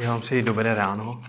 [0.00, 1.22] Já vám přeji dobré ráno.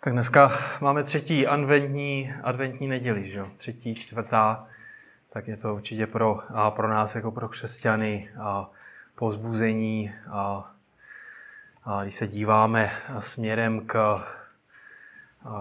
[0.00, 4.66] Tak dneska máme třetí adventní, adventní neděli, že třetí, čtvrtá,
[5.32, 8.70] tak je to určitě pro, a pro nás jako pro křesťany a
[9.14, 10.12] pozbuzení.
[10.30, 10.74] A,
[11.84, 14.22] a když se díváme směrem k,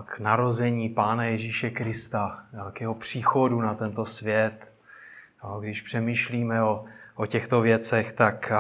[0.06, 4.75] k narození Pána Ježíše Krista, k jeho příchodu na tento svět,
[5.60, 6.86] když přemýšlíme o,
[7.16, 8.52] o těchto věcech, tak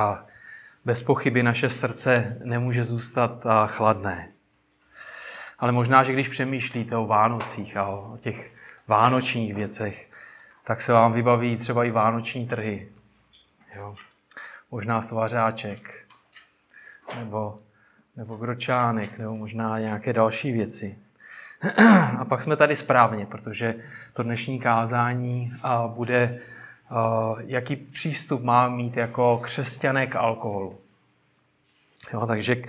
[0.85, 4.31] bez pochyby naše srdce nemůže zůstat chladné.
[5.59, 8.53] Ale možná, že když přemýšlíte o Vánocích a o těch
[8.87, 10.09] vánočních věcech,
[10.63, 12.89] tak se vám vybaví třeba i vánoční trhy.
[13.75, 13.95] Jo.
[14.71, 16.05] Možná svařáček,
[17.19, 17.57] nebo,
[18.15, 20.97] nebo gročánek, nebo možná nějaké další věci.
[22.19, 23.75] A pak jsme tady správně, protože
[24.13, 25.53] to dnešní kázání
[25.87, 26.39] bude
[27.45, 30.77] jaký přístup má mít jako křesťané k alkoholu.
[32.13, 32.61] Jo, takže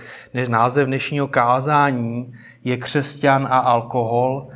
[0.47, 4.47] název dnešního kázání je Křesťan a alkohol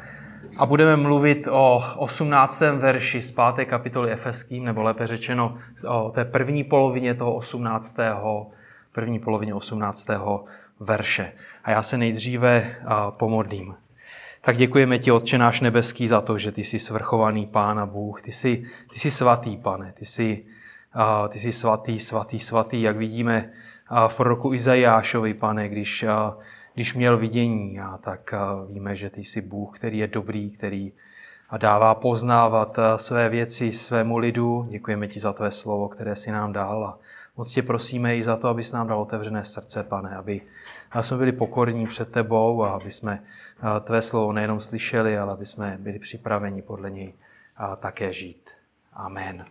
[0.58, 2.60] a budeme mluvit o 18.
[2.60, 3.66] verši z 5.
[3.66, 7.98] kapitoly Efeským, nebo lépe řečeno o té první polovině toho 18.
[8.92, 10.08] první polovině 18.
[10.80, 11.32] verše.
[11.64, 12.76] A já se nejdříve
[13.10, 13.76] pomodlím.
[14.44, 18.22] Tak děkujeme ti, Otče náš nebeský, za to, že ty jsi svrchovaný Pán a Bůh.
[18.22, 19.94] Ty jsi, ty jsi svatý, pane.
[19.98, 20.46] Ty jsi,
[20.96, 23.52] uh, ty jsi svatý, svatý, svatý, jak vidíme
[23.92, 29.10] uh, v proroku Izajášovi, pane, když, uh, když měl vidění, a tak uh, víme, že
[29.10, 30.94] ty jsi Bůh, který je dobrý, který
[31.50, 34.68] a dává poznávat své věci svému lidu.
[34.70, 36.86] Děkujeme ti za tvé slovo, které si nám dal.
[36.86, 37.00] A
[37.38, 40.42] moc tě prosíme i za to, abys nám dal otevřené srdce, pane, aby
[40.92, 43.24] aby jsme byli pokorní před tebou a aby jsme
[43.82, 47.14] tvé slovo nejenom slyšeli, ale aby jsme byli připraveni podle něj
[47.80, 48.50] také žít.
[48.94, 49.46] Amen.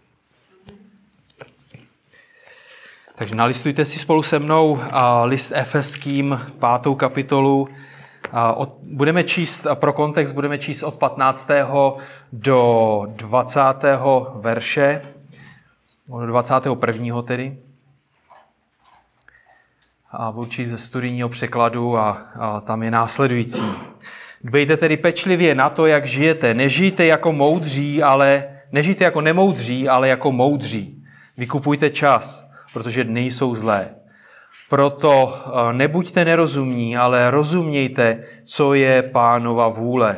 [3.14, 4.78] Takže nalistujte si spolu se mnou
[5.24, 7.68] list Efeským, pátou kapitolu.
[8.82, 11.48] Budeme číst, pro kontext budeme číst od 15.
[12.32, 13.60] do 20.
[14.34, 15.02] verše,
[16.08, 17.22] do 21.
[17.22, 17.58] tedy
[20.12, 22.10] a číst ze studijního překladu a,
[22.40, 23.62] a tam je následující.
[24.44, 26.54] Dbejte tedy pečlivě na to, jak žijete.
[26.54, 31.04] Nežijte jako moudří, ale nežijte jako nemoudří, ale jako moudří.
[31.36, 33.88] Vykupujte čas, protože dny jsou zlé.
[34.68, 40.16] Proto e, nebuďte nerozumní, ale rozumějte, co je pánova vůle.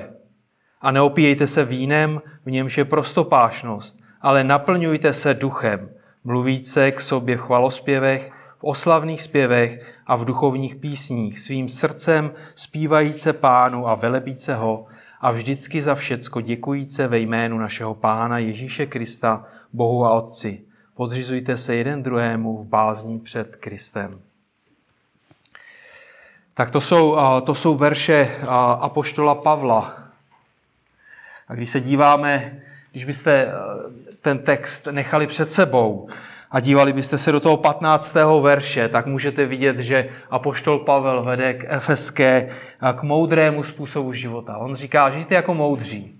[0.80, 5.90] A neopíjejte se vínem, v němž je prostopášnost, ale naplňujte se duchem,
[6.24, 8.30] mluvíce k sobě v chvalospěvech,
[8.62, 14.86] v oslavných zpěvech a v duchovních písních, svým srdcem zpívajíce pánu a velebíce ho
[15.20, 20.60] a vždycky za všecko děkujíce ve jménu našeho pána Ježíše Krista, Bohu a Otci.
[20.94, 24.20] Podřizujte se jeden druhému v bázní před Kristem.
[26.54, 28.36] Tak to jsou, to jsou verše
[28.80, 29.98] Apoštola Pavla.
[31.48, 32.60] A když se díváme,
[32.92, 33.52] když byste
[34.20, 36.08] ten text nechali před sebou,
[36.52, 38.14] a dívali byste se do toho 15.
[38.40, 42.48] verše, tak můžete vidět, že apoštol Pavel vede k efeské,
[42.94, 44.56] k moudrému způsobu života.
[44.58, 46.14] On říká, žijte jako moudří.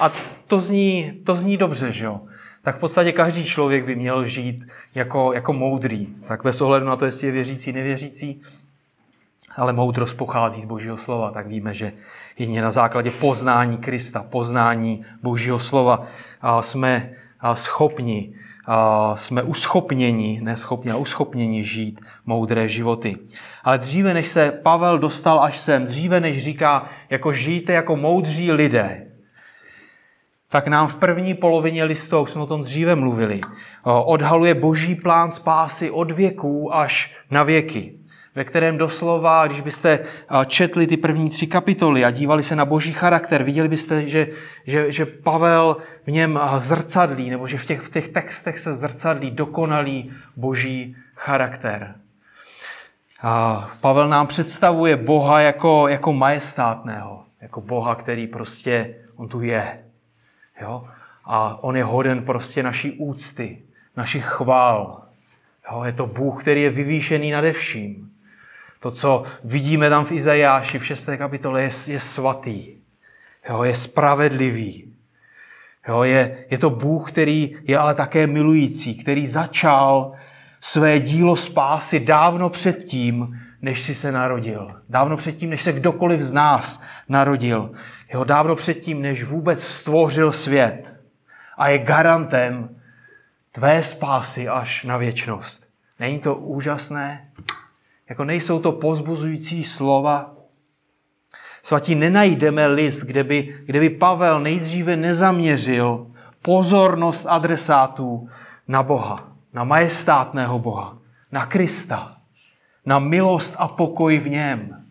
[0.00, 0.12] A
[0.46, 2.20] to zní, to zní dobře, že jo?
[2.62, 4.64] Tak v podstatě každý člověk by měl žít
[4.94, 6.06] jako, jako moudrý.
[6.28, 8.40] Tak bez ohledu na to, jestli je věřící, nevěřící,
[9.56, 11.92] ale moudrost pochází z Božího slova, tak víme, že
[12.38, 16.06] jedině na základě poznání Krista, poznání Božího slova
[16.60, 17.10] jsme
[17.54, 18.34] schopni
[19.14, 23.16] jsme uschopněni, ne schopni, ale uschopněni žít moudré životy.
[23.64, 28.52] Ale dříve, než se Pavel dostal až sem, dříve, než říká, jako žijte jako moudří
[28.52, 29.06] lidé,
[30.48, 33.40] tak nám v první polovině listu, už jsme o tom dříve mluvili,
[33.84, 37.97] odhaluje boží plán spásy od věků až na věky
[38.38, 39.98] ve kterém doslova, když byste
[40.46, 44.26] četli ty první tři kapitoly a dívali se na boží charakter, viděli byste, že,
[44.64, 45.76] že, že Pavel
[46.06, 51.94] v něm zrcadlí, nebo že v těch, v těch textech se zrcadlí dokonalý boží charakter.
[53.22, 59.78] A Pavel nám představuje Boha jako, jako majestátného, jako Boha, který prostě, on tu je.
[60.60, 60.84] Jo?
[61.24, 63.62] A on je hoden prostě naší úcty,
[63.96, 65.02] našich chvál.
[65.72, 65.84] Jo?
[65.84, 68.08] Je to Bůh, který je vyvýšený nade vším.
[68.80, 71.08] To, co vidíme tam v Izajáši v 6.
[71.18, 72.76] kapitole, je, je svatý.
[73.48, 74.94] Jo, je spravedlivý.
[75.88, 80.12] Jo, je, je to Bůh, který je ale také milující, který začal
[80.60, 84.82] své dílo spásy dávno předtím, než si se narodil.
[84.88, 87.70] Dávno předtím, než se kdokoliv z nás narodil.
[88.14, 91.00] Jo, dávno předtím, než vůbec stvořil svět.
[91.56, 92.80] A je garantem
[93.52, 95.68] tvé spásy až na věčnost.
[96.00, 97.30] Není to úžasné?
[98.08, 100.34] Jako nejsou to pozbuzující slova?
[101.62, 106.06] Svatí, nenajdeme list, kde by, kde by Pavel nejdříve nezaměřil
[106.42, 108.28] pozornost adresátů
[108.68, 110.98] na Boha, na majestátného Boha,
[111.32, 112.16] na Krista,
[112.86, 114.84] na milost a pokoj v něm.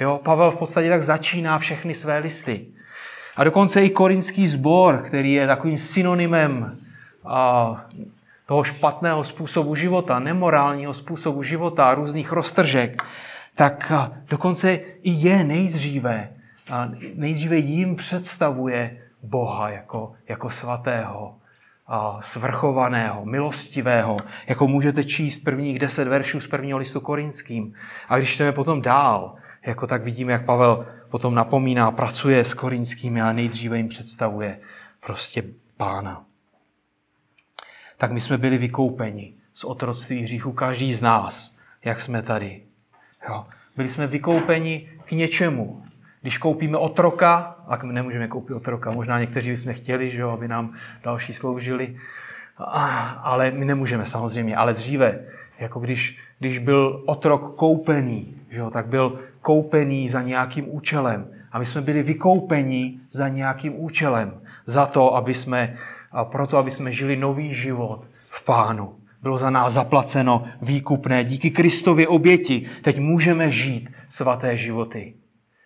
[0.00, 2.66] Jo, Pavel v podstatě tak začíná všechny své listy.
[3.36, 6.78] A dokonce i korinský sbor, který je takovým synonymem
[7.24, 7.84] a,
[8.48, 13.02] toho špatného způsobu života, nemorálního způsobu života, různých roztržek,
[13.54, 13.92] tak
[14.28, 14.72] dokonce
[15.02, 16.32] i je nejdříve,
[17.14, 21.34] nejdříve jim představuje Boha jako, jako svatého,
[21.86, 24.16] a svrchovaného, milostivého,
[24.46, 27.74] jako můžete číst prvních deset veršů z prvního listu korinským.
[28.08, 29.34] A když jdeme potom dál,
[29.66, 34.58] jako tak vidíme, jak Pavel potom napomíná, pracuje s korinskými, ale nejdříve jim představuje
[35.00, 35.42] prostě
[35.76, 36.27] pána.
[37.98, 42.62] Tak my jsme byli vykoupeni z otroctví hříchu, každý z nás, jak jsme tady.
[43.28, 43.46] Jo.
[43.76, 45.82] Byli jsme vykoupeni k něčemu.
[46.22, 50.74] Když koupíme otroka, a nemůžeme koupit otroka, možná někteří bychom chtěli, že jo, aby nám
[51.02, 51.96] další sloužili,
[53.22, 54.56] ale my nemůžeme samozřejmě.
[54.56, 55.20] Ale dříve,
[55.58, 61.28] jako když, když byl otrok koupený, že jo, tak byl koupený za nějakým účelem.
[61.52, 64.40] A my jsme byli vykoupeni za nějakým účelem.
[64.66, 65.74] Za to, aby jsme,
[66.24, 68.98] proto, aby jsme žili nový život v Pánu.
[69.22, 71.24] Bylo za nás zaplaceno výkupné.
[71.24, 75.14] Díky Kristově oběti teď můžeme žít svaté životy.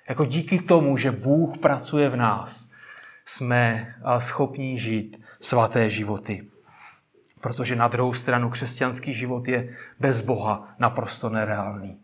[0.08, 2.70] Jako díky tomu, že Bůh pracuje v nás,
[3.24, 6.42] jsme schopni žít svaté životy.
[7.40, 11.98] Protože na druhou stranu křesťanský život je bez Boha naprosto nereálný.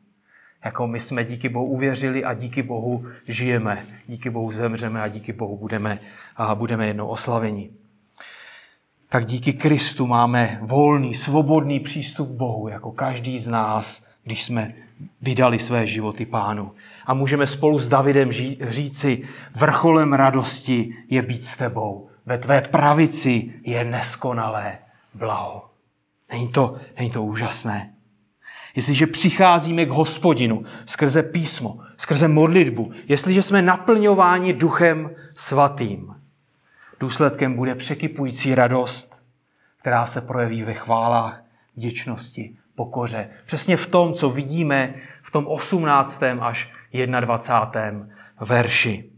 [0.64, 5.32] Jako my jsme díky Bohu uvěřili a díky Bohu žijeme, díky Bohu zemřeme a díky
[5.32, 5.98] Bohu budeme,
[6.36, 7.70] a budeme jednou oslaveni.
[9.10, 14.74] Tak díky Kristu máme volný, svobodný přístup k Bohu, jako každý z nás, když jsme
[15.22, 16.72] vydali své životy pánu.
[17.06, 19.22] A můžeme spolu s Davidem říci,
[19.56, 22.08] vrcholem radosti je být s tebou.
[22.26, 24.78] Ve tvé pravici je neskonalé
[25.14, 25.70] blaho.
[26.32, 27.94] Není to, není to úžasné?
[28.76, 36.14] Jestliže přicházíme k hospodinu skrze písmo, skrze modlitbu, jestliže jsme naplňováni duchem svatým,
[37.00, 39.22] důsledkem bude překypující radost,
[39.80, 41.44] která se projeví ve chválách,
[41.76, 43.28] vděčnosti, pokoře.
[43.46, 46.22] Přesně v tom, co vidíme v tom 18.
[46.40, 46.70] až
[47.20, 48.06] 21.
[48.40, 49.10] verši.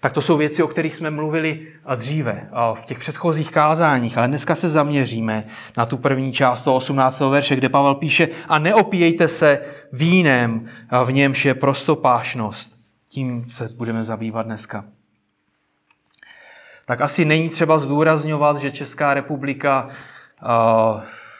[0.00, 4.54] Tak to jsou věci, o kterých jsme mluvili dříve v těch předchozích kázáních, ale dneska
[4.54, 5.44] se zaměříme
[5.76, 7.20] na tu první část toho 18.
[7.20, 9.60] verše, kde Pavel píše a neopíjejte se
[9.92, 10.68] vínem,
[11.04, 12.78] v němž je prostopášnost.
[13.08, 14.84] Tím se budeme zabývat dneska.
[16.84, 19.88] Tak asi není třeba zdůrazňovat, že Česká republika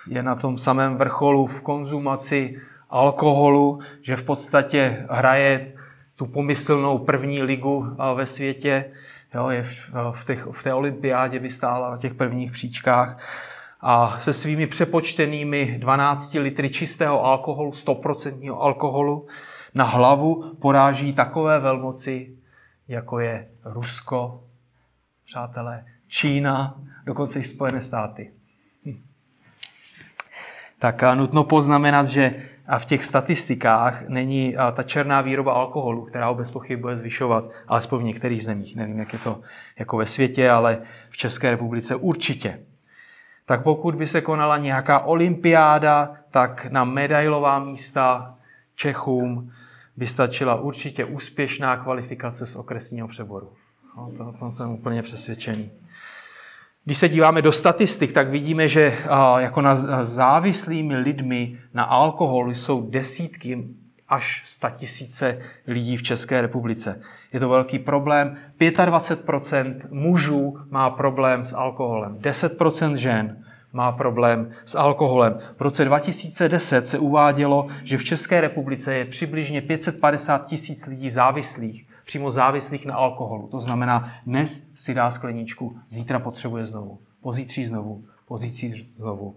[0.07, 2.61] je na tom samém vrcholu v konzumaci
[2.91, 5.73] alkoholu, že v podstatě hraje
[6.17, 8.85] tu pomyslnou první ligu ve světě,
[9.35, 9.63] jo, je
[10.13, 13.19] v, těch, v té olympiádě by stála na těch prvních příčkách.
[13.81, 19.27] A se svými přepočtenými 12 litry čistého alkoholu, 100% alkoholu,
[19.75, 22.37] na hlavu poráží takové velmoci,
[22.89, 24.45] jako je Rusko,
[25.33, 28.33] přátelé, Čína, dokonce i Spojené státy.
[28.85, 29.03] Hm.
[30.79, 36.35] Tak nutno poznamenat, že a v těch statistikách není ta černá výroba alkoholu, která ho
[36.35, 38.77] bez pochyby bude zvyšovat, alespoň v některých zemích.
[38.77, 39.41] Nevím, jak je to
[39.79, 42.61] jako ve světě, ale v České republice určitě.
[43.45, 48.39] Tak pokud by se konala nějaká olympiáda, tak na medailová místa
[48.75, 49.53] Čechům
[49.97, 53.53] by stačila určitě úspěšná kvalifikace z okresního přeboru.
[53.97, 55.71] No, to, to jsem úplně přesvědčený.
[56.85, 58.99] Když se díváme do statistik, tak vidíme, že
[59.39, 63.69] jako na závislými lidmi na alkoholu jsou desítky
[64.09, 67.01] až tisíce lidí v České republice.
[67.33, 68.37] Je to velký problém.
[68.61, 75.39] 25% mužů má problém s alkoholem, 10% žen má problém s alkoholem.
[75.57, 81.87] V roce 2010 se uvádělo, že v České republice je přibližně 550 tisíc lidí závislých
[82.05, 83.49] přímo závislých na alkoholu.
[83.49, 89.37] To znamená, dnes si dá skleničku, zítra potřebuje znovu, pozítří znovu, pozítří znovu.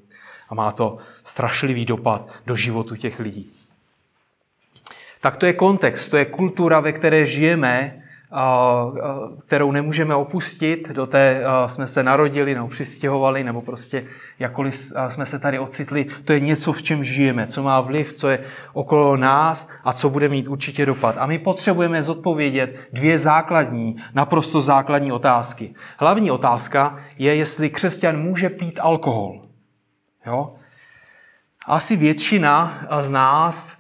[0.49, 3.51] A má to strašlivý dopad do životu těch lidí.
[5.21, 8.04] Tak to je kontext, to je kultura, ve které žijeme
[9.47, 14.05] kterou nemůžeme opustit, do té jsme se narodili nebo přistěhovali, nebo prostě
[14.39, 14.75] jakkoliv
[15.07, 18.39] jsme se tady ocitli, to je něco, v čem žijeme, co má vliv, co je
[18.73, 21.15] okolo nás a co bude mít určitě dopad.
[21.19, 25.75] A my potřebujeme zodpovědět dvě základní, naprosto základní otázky.
[25.97, 29.41] Hlavní otázka je, jestli křesťan může pít alkohol.
[30.25, 30.55] Jo?
[31.67, 33.77] Asi většina z nás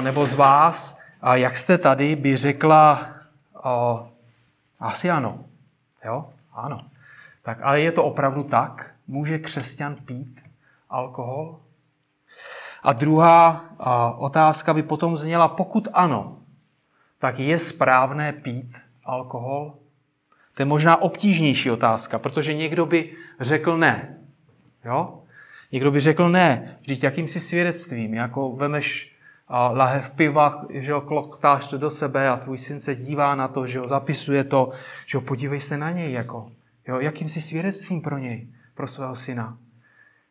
[0.00, 0.98] nebo z vás,
[1.32, 3.08] jak jste tady, by řekla,
[4.80, 5.44] asi ano.
[6.04, 6.28] Jo?
[6.52, 6.80] Ano.
[7.42, 8.94] Tak, ale je to opravdu tak?
[9.06, 10.40] Může křesťan pít
[10.90, 11.60] alkohol?
[12.82, 13.64] A druhá
[14.18, 16.38] otázka by potom zněla, pokud ano,
[17.18, 19.74] tak je správné pít alkohol?
[20.54, 24.18] To je možná obtížnější otázka, protože někdo by řekl ne.
[24.84, 25.22] Jo?
[25.72, 29.15] Někdo by řekl ne, vždyť jakýmsi svědectvím, jako vemeš
[29.50, 33.66] lahev piva, že ho kloktáš to do sebe a tvůj syn se dívá na to,
[33.66, 34.70] že ho zapisuje to,
[35.06, 36.52] že ho podívej se na něj, jako,
[36.88, 39.58] jo, jakýmsi svědectvím pro něj, pro svého syna.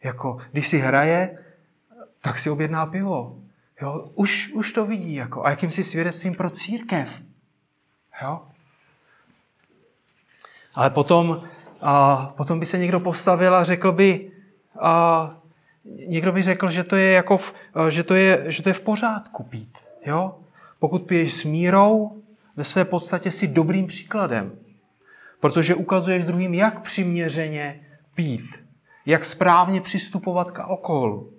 [0.03, 1.37] Jako, když si hraje,
[2.21, 3.37] tak si objedná pivo.
[3.81, 5.15] Jo, už, už to vidí.
[5.15, 5.45] Jako.
[5.45, 7.21] A jakýmsi svědectvím pro církev.
[8.21, 8.41] Jo?
[10.75, 11.43] Ale potom,
[11.81, 14.31] a, potom by se někdo postavil a řekl by,
[14.79, 15.37] a,
[16.07, 17.53] někdo by řekl, že to je, jako v,
[17.89, 19.77] že to je, že to je v pořádku pít.
[20.05, 20.35] Jo?
[20.79, 22.21] Pokud piješ s mírou,
[22.55, 24.51] ve své podstatě si dobrým příkladem.
[25.39, 27.81] Protože ukazuješ druhým, jak přiměřeně
[28.15, 28.65] pít.
[29.05, 31.33] Jak správně přistupovat k alkoholu.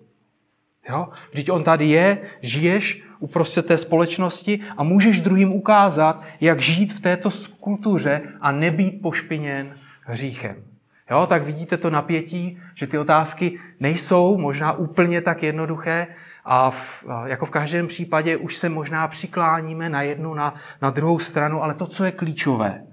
[0.88, 1.08] Jo?
[1.30, 7.00] Vždyť on tady je, žiješ uprostřed té společnosti a můžeš druhým ukázat, jak žít v
[7.00, 10.75] této kultuře a nebýt pošpiněn hříchem.
[11.10, 16.06] Jo, tak vidíte to napětí, že ty otázky nejsou možná úplně tak jednoduché
[16.44, 21.18] a v, jako v každém případě už se možná přikláníme na jednu, na, na druhou
[21.18, 22.86] stranu, ale to, co je klíčové,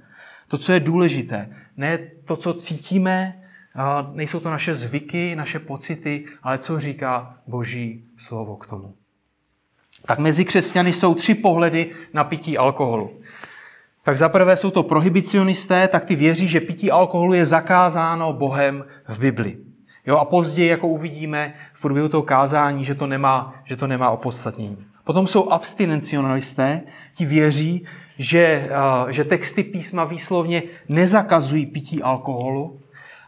[0.48, 3.44] to, co je důležité, ne to, co cítíme,
[4.14, 8.96] nejsou to naše zvyky, naše pocity, ale co říká Boží slovo k tomu.
[10.06, 13.20] Tak mezi křesťany jsou tři pohledy na pití alkoholu.
[14.04, 19.20] Tak zaprvé jsou to prohibicionisté, tak ty věří, že pití alkoholu je zakázáno Bohem v
[19.20, 19.58] Bibli.
[20.08, 24.10] Jo, a později, jako uvidíme v průběhu toho kázání, že to nemá, že to nemá
[24.10, 24.78] opodstatnění.
[25.04, 26.82] Potom jsou abstinencionalisté,
[27.14, 27.86] ti věří,
[28.18, 28.70] že,
[29.10, 32.80] že texty písma výslovně nezakazují pití alkoholu,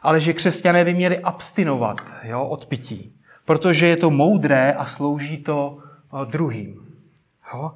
[0.01, 3.13] ale že křesťané by měli abstinovat jo, od pití,
[3.45, 5.77] protože je to moudré a slouží to
[6.25, 6.81] druhým.
[7.53, 7.71] Jo?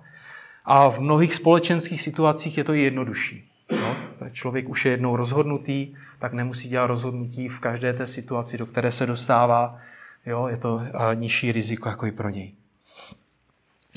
[0.69, 3.49] A v mnohých společenských situacích je to jednodušší.
[3.71, 3.95] Jo?
[4.31, 8.91] Člověk už je jednou rozhodnutý, tak nemusí dělat rozhodnutí v každé té situaci, do které
[8.91, 9.77] se dostává.
[10.25, 10.47] Jo?
[10.47, 10.81] Je to
[11.13, 12.53] nižší riziko jako i pro něj.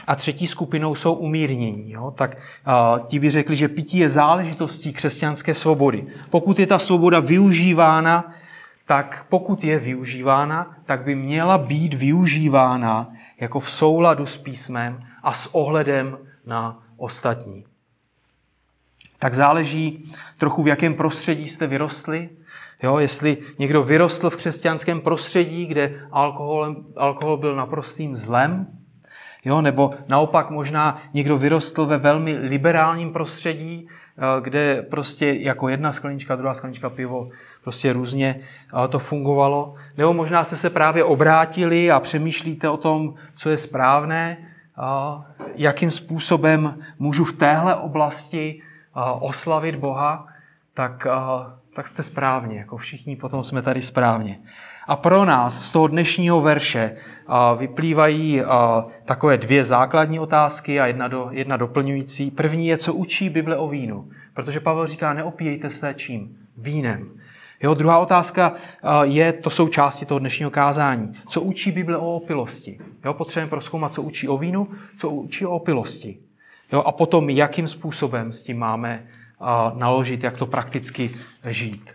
[0.06, 1.92] A třetí skupinou jsou umírnění.
[1.92, 2.10] Jo?
[2.10, 6.06] Tak a, ti by řekli, že pití je záležitostí křesťanské svobody.
[6.30, 8.34] Pokud je ta svoboda využívána,
[8.86, 15.32] tak pokud je využívána, tak by měla být využívána jako v souladu s písmem a
[15.32, 17.64] s ohledem na ostatní.
[19.18, 22.30] Tak záleží trochu, v jakém prostředí jste vyrostli.
[22.82, 28.66] Jo, jestli někdo vyrostl v křesťanském prostředí, kde alkohol, alkohol byl naprostým zlem,
[29.44, 35.92] jo, nebo naopak možná někdo vyrostl ve velmi liberálním prostředí, eh, kde prostě jako jedna
[35.92, 37.30] sklenička, druhá sklenička pivo,
[37.62, 38.40] prostě různě
[38.84, 39.74] eh, to fungovalo.
[39.96, 44.51] Nebo možná jste se právě obrátili a přemýšlíte o tom, co je správné,
[45.54, 48.62] jakým způsobem můžu v téhle oblasti
[49.20, 50.26] oslavit Boha,
[50.74, 51.06] tak,
[51.74, 54.40] tak jste správně, jako všichni potom jsme tady správně.
[54.86, 56.96] A pro nás z toho dnešního verše
[57.56, 58.42] vyplývají
[59.04, 62.30] takové dvě základní otázky a jedna, do, jedna doplňující.
[62.30, 64.08] První je, co učí Bible o vínu.
[64.34, 66.36] Protože Pavel říká, neopíjejte se čím?
[66.56, 67.10] Vínem.
[67.62, 68.54] Jo, druhá otázka
[69.02, 71.12] je, to jsou části toho dnešního kázání.
[71.28, 72.78] Co učí Bible o opilosti?
[73.04, 76.18] Jo, potřebujeme proskoumat, co učí o vínu, co učí o opilosti.
[76.72, 79.06] Jo, a potom, jakým způsobem s tím máme
[79.74, 81.10] naložit, jak to prakticky
[81.50, 81.90] žít.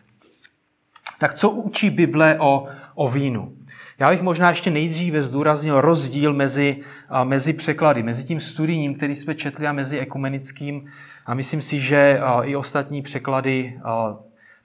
[1.19, 3.53] Tak co učí Bible o, o vínu?
[3.99, 6.77] Já bych možná ještě nejdříve zdůraznil rozdíl mezi,
[7.23, 10.85] mezi překlady, mezi tím studijním, který jsme četli, a mezi ekumenickým.
[11.25, 13.79] A myslím si, že i ostatní překlady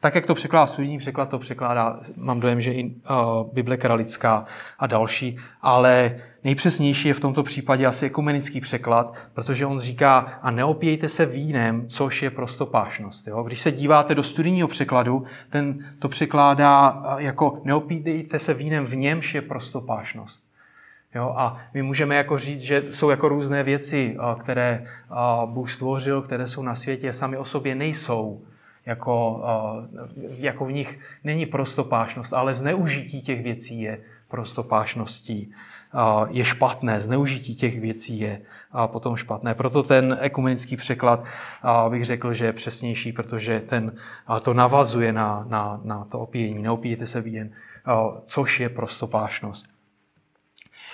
[0.02, 2.92] tak, jak to překládá studijní překlad, to překládá, mám dojem, že i uh,
[3.52, 4.44] Bible kralická
[4.78, 10.50] a další, ale nejpřesnější je v tomto případě asi ekumenický překlad, protože on říká, a
[10.50, 13.26] neopijejte se vínem, což je prostopášnost.
[13.26, 13.42] Jo?
[13.42, 19.34] Když se díváte do studijního překladu, ten to překládá jako neopijejte se vínem, v němž
[19.34, 20.44] je prostopášnost.
[21.14, 21.34] Jo?
[21.36, 24.84] A my můžeme jako říct, že jsou jako různé věci, které
[25.46, 28.42] Bůh stvořil, které jsou na světě, sami o sobě nejsou.
[28.86, 29.42] Jako,
[30.16, 35.52] jako v nich není prostopášnost, ale zneužití těch věcí je prostopášností.
[36.28, 38.40] Je špatné, zneužití těch věcí je
[38.86, 39.54] potom špatné.
[39.54, 41.24] Proto ten ekumenický překlad
[41.88, 43.92] bych řekl, že je přesnější, protože ten,
[44.42, 46.62] to navazuje na, na, na to opíjení.
[46.62, 47.50] Neopíjete se vín,
[48.24, 49.81] což je prostopášnost.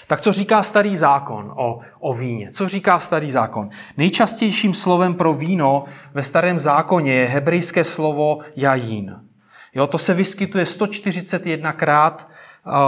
[0.09, 2.51] Tak co říká starý zákon o, o víně?
[2.51, 3.69] Co říká starý zákon?
[3.97, 5.85] Nejčastějším slovem pro víno
[6.15, 9.17] ve starém zákoně je hebrejské slovo jajín.
[9.75, 12.13] Jo, to se vyskytuje 141krát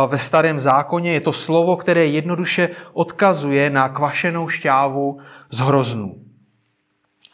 [0.07, 1.13] ve starém zákoně.
[1.13, 5.19] Je to slovo, které jednoduše odkazuje na kvašenou šťávu
[5.51, 6.15] z hroznů.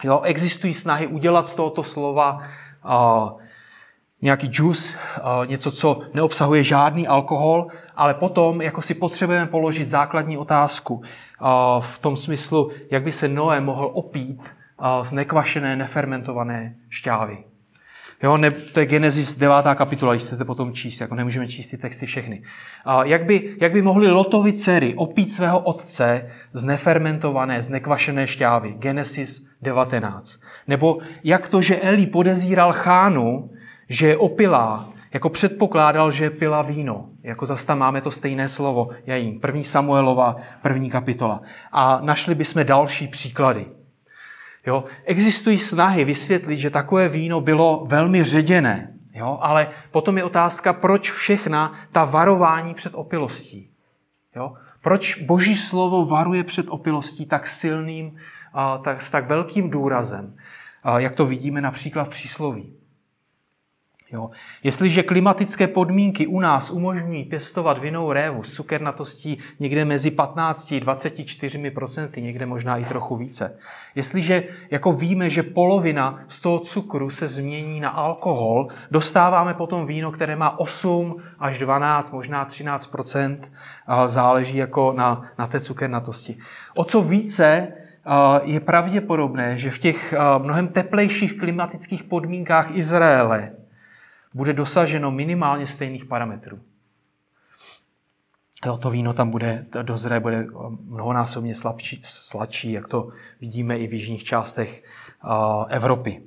[0.05, 2.43] Jo, existují snahy udělat z tohoto slova
[4.23, 4.97] nějaký džus,
[5.47, 7.67] něco, co neobsahuje žádný alkohol,
[7.97, 11.03] ale potom jako si potřebujeme položit základní otázku
[11.81, 14.43] v tom smyslu, jak by se Noé mohl opít
[15.03, 17.39] z nekvašené, nefermentované šťávy.
[18.23, 19.55] Jo, ne, to je Genesis 9.
[19.75, 22.43] kapitola, když chcete potom číst, jako nemůžeme číst ty texty všechny.
[22.85, 28.27] A jak, by, jak by mohli Lotovi dcery opít svého otce z nefermentované, z nekvašené
[28.27, 28.75] šťávy?
[28.79, 30.41] Genesis 19.
[30.69, 33.51] Nebo jak to, že Eli podezíral Chánu,
[33.89, 37.09] že je opilá, jako předpokládal, že pila víno.
[37.23, 39.41] Jako zase tam máme to stejné slovo, jim.
[39.41, 41.41] První Samuelova, první kapitola.
[41.73, 43.67] A našli bychom další příklady.
[44.67, 44.85] Jo?
[45.05, 49.39] Existují snahy vysvětlit, že takové víno bylo velmi ředěné, jo?
[49.41, 53.71] ale potom je otázka, proč všechna ta varování před opilostí.
[54.37, 54.55] Jo?
[54.81, 58.17] Proč Boží slovo varuje před opilostí tak silným,
[58.83, 60.37] tak, s tak velkým důrazem,
[60.97, 62.75] jak to vidíme například v přísloví.
[64.13, 64.31] Jo.
[64.63, 70.81] Jestliže klimatické podmínky u nás umožňují pěstovat vinou révu s cukernatostí někde mezi 15 a
[70.81, 73.59] 24 procenty, někde možná i trochu více.
[73.95, 80.13] Jestliže jako víme, že polovina z toho cukru se změní na alkohol, dostáváme potom víno,
[80.13, 83.39] které má 8 až 12, možná 13%
[84.07, 86.39] záleží jako na, na té cukernatosti.
[86.75, 87.69] O co více
[88.43, 93.51] je pravděpodobné, že v těch mnohem teplejších klimatických podmínkách Izraele
[94.37, 96.61] bude dosaženo minimálně stejných parametrů.
[98.67, 100.47] Jo, to víno tam bude, dozré bude
[100.81, 103.09] mnohonásobně slabší, sladší, jak to
[103.41, 104.85] vidíme i v jižních částech
[105.25, 106.23] uh, Evropy.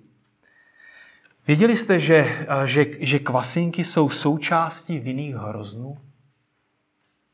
[1.48, 5.98] Věděli jste, že, že, že kvasinky jsou součástí vinných hroznů?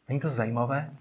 [0.07, 0.91] Není to zajímavé?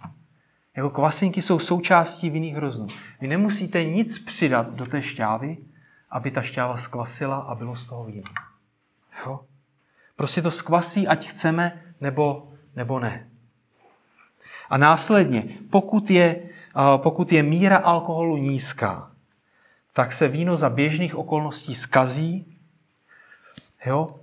[0.76, 2.86] Jako kvasinky jsou součástí vinných hroznů.
[3.20, 5.56] Vy nemusíte nic přidat do té šťávy,
[6.10, 8.30] aby ta šťáva skvasila a bylo z toho víno.
[9.26, 9.40] Jo?
[10.16, 13.28] Prostě to skvasí, ať chceme nebo, nebo ne.
[14.70, 16.42] A následně, pokud je,
[16.96, 19.10] pokud je míra alkoholu nízká,
[19.92, 22.58] tak se víno za běžných okolností skazí.
[23.86, 24.20] Jo?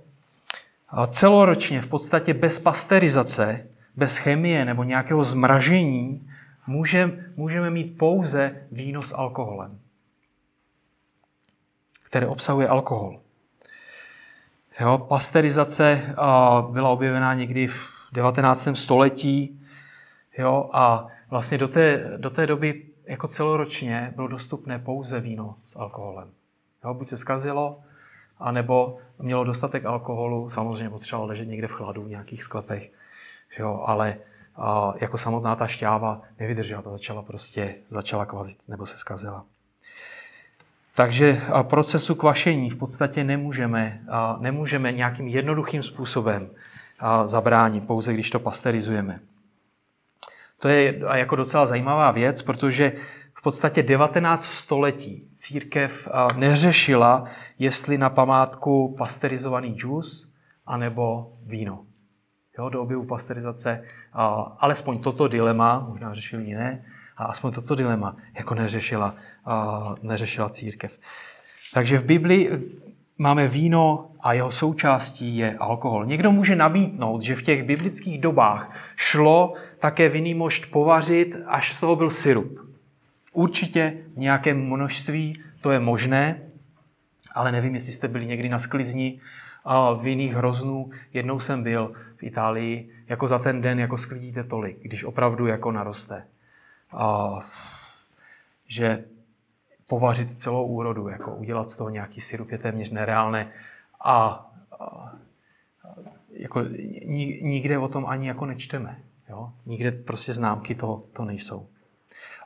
[0.88, 6.30] A celoročně v podstatě bez pasterizace, bez chemie nebo nějakého zmražení
[6.66, 9.80] můžeme, můžeme mít pouze víno s alkoholem,
[12.02, 13.20] které obsahuje alkohol.
[14.80, 16.14] Jo, pasterizace
[16.70, 18.68] byla objevená někdy v 19.
[18.74, 19.60] století
[20.38, 25.76] jo, a vlastně do té, do té doby jako celoročně bylo dostupné pouze víno s
[25.76, 26.30] alkoholem.
[26.84, 27.80] Jo, buď se zkazilo,
[28.38, 32.92] anebo mělo dostatek alkoholu, samozřejmě potřebovalo ležet někde v chladu v nějakých sklepech,
[33.58, 34.16] jo, ale
[34.56, 39.44] a, jako samotná ta šťáva nevydržela, ta začala prostě, začala kvazit nebo se zkazila.
[40.94, 44.00] Takže procesu kvašení v podstatě nemůžeme,
[44.38, 46.50] nemůžeme nějakým jednoduchým způsobem
[47.24, 49.20] zabránit, pouze když to pasterizujeme.
[50.58, 52.92] To je jako docela zajímavá věc, protože
[53.34, 57.24] v podstatě 19 století církev neřešila,
[57.58, 60.32] jestli na památku pasterizovaný džus
[60.66, 61.84] anebo víno.
[62.58, 63.84] Jo, do objevu pasterizace
[64.58, 66.84] alespoň toto dilema, možná řešili jiné,
[67.22, 69.14] a aspoň toto dilema jako neřešila,
[69.46, 70.98] uh, neřešila církev.
[71.74, 72.50] Takže v Biblii
[73.18, 76.06] máme víno a jeho součástí je alkohol.
[76.06, 81.80] Někdo může namítnout, že v těch biblických dobách šlo také vinný mošt povařit, až z
[81.80, 82.58] toho byl syrup.
[83.32, 86.40] Určitě v nějakém množství to je možné,
[87.34, 89.20] ale nevím, jestli jste byli někdy na sklizni
[90.02, 90.90] vinných hroznů.
[91.12, 95.72] Jednou jsem byl v Itálii, jako za ten den, jako sklidíte tolik, když opravdu jako
[95.72, 96.24] naroste
[96.92, 97.38] a,
[98.66, 99.04] že
[99.88, 103.52] povařit celou úrodu, jako udělat z toho nějaký syrup je téměř nereálné
[104.00, 104.46] a,
[104.80, 105.12] a
[106.32, 106.62] jako
[107.42, 108.98] nikde o tom ani jako nečteme.
[109.28, 109.52] Jo?
[109.66, 111.66] Nikde prostě známky toho to nejsou.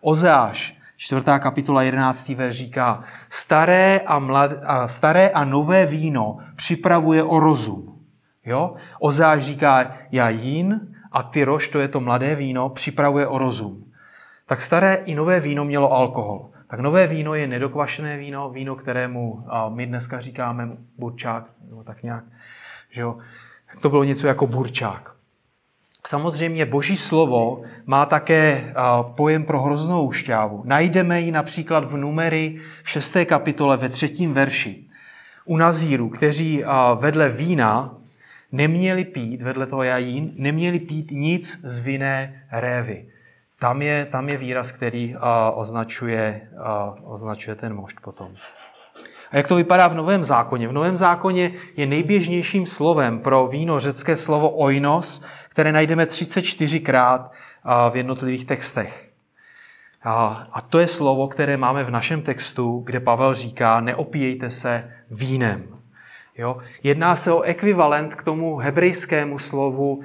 [0.01, 2.29] Ozáš, čtvrtá kapitola 11.
[2.29, 7.99] verš říká, staré a, mlad, a, staré a nové víno připravuje o rozum.
[8.45, 8.75] Jo?
[8.99, 13.93] Ozáš říká, já jín a ty rož, to je to mladé víno, připravuje o rozum.
[14.49, 16.51] Tak staré i nové víno mělo alkohol.
[16.67, 22.25] Tak nové víno je nedokvašené víno, víno, kterému my dneska říkáme burčák, nebo tak nějak.
[22.91, 23.17] Že jo?
[23.81, 25.15] To bylo něco jako burčák.
[26.07, 28.75] Samozřejmě boží slovo má také
[29.17, 30.63] pojem pro hroznou šťávu.
[30.65, 33.17] Najdeme ji například v numery v 6.
[33.27, 34.85] kapitole ve třetím verši.
[35.45, 36.65] U nazíru, kteří
[36.99, 37.95] vedle vína
[38.53, 43.07] neměli pít, vedle toho jajín, neměli pít nic z vinné révy.
[43.59, 45.17] Tam je, tam je výraz, který
[45.55, 46.49] označuje,
[47.05, 48.33] označuje ten mošt potom.
[49.31, 50.69] A jak to vypadá v Novém zákoně?
[50.69, 57.31] V Novém zákoně je nejběžnějším slovem pro víno řecké slovo oinos, které najdeme 34krát
[57.91, 59.11] v jednotlivých textech.
[60.53, 65.79] A to je slovo, které máme v našem textu, kde Pavel říká, neopíjejte se vínem.
[66.39, 66.59] Jo?
[66.83, 70.03] Jedná se o ekvivalent k tomu hebrejskému slovu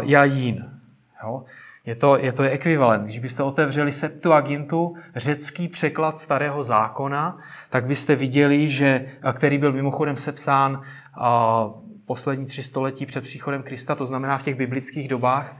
[0.00, 0.80] jajín.
[1.24, 1.44] Jo?
[1.86, 3.04] Je to, je to ekvivalent.
[3.04, 7.38] Když byste otevřeli Septuagintu, řecký překlad starého zákona,
[7.70, 10.82] tak byste viděli, že, který byl mimochodem sepsán
[11.14, 11.70] a,
[12.06, 15.56] poslední tři století před příchodem Krista, to znamená v těch biblických dobách,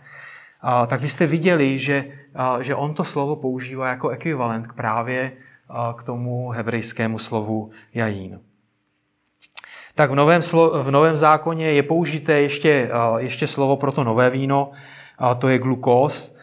[0.60, 2.04] a, tak byste viděli, že,
[2.34, 5.32] a, že on to slovo používá jako ekvivalent k právě
[5.68, 8.40] a, k tomu hebrejskému slovu jajín.
[9.94, 14.30] Tak v novém, slo, v novém zákoně je použité ještě, ještě slovo pro to nové
[14.30, 14.70] víno,
[15.18, 16.36] a to je glukóz.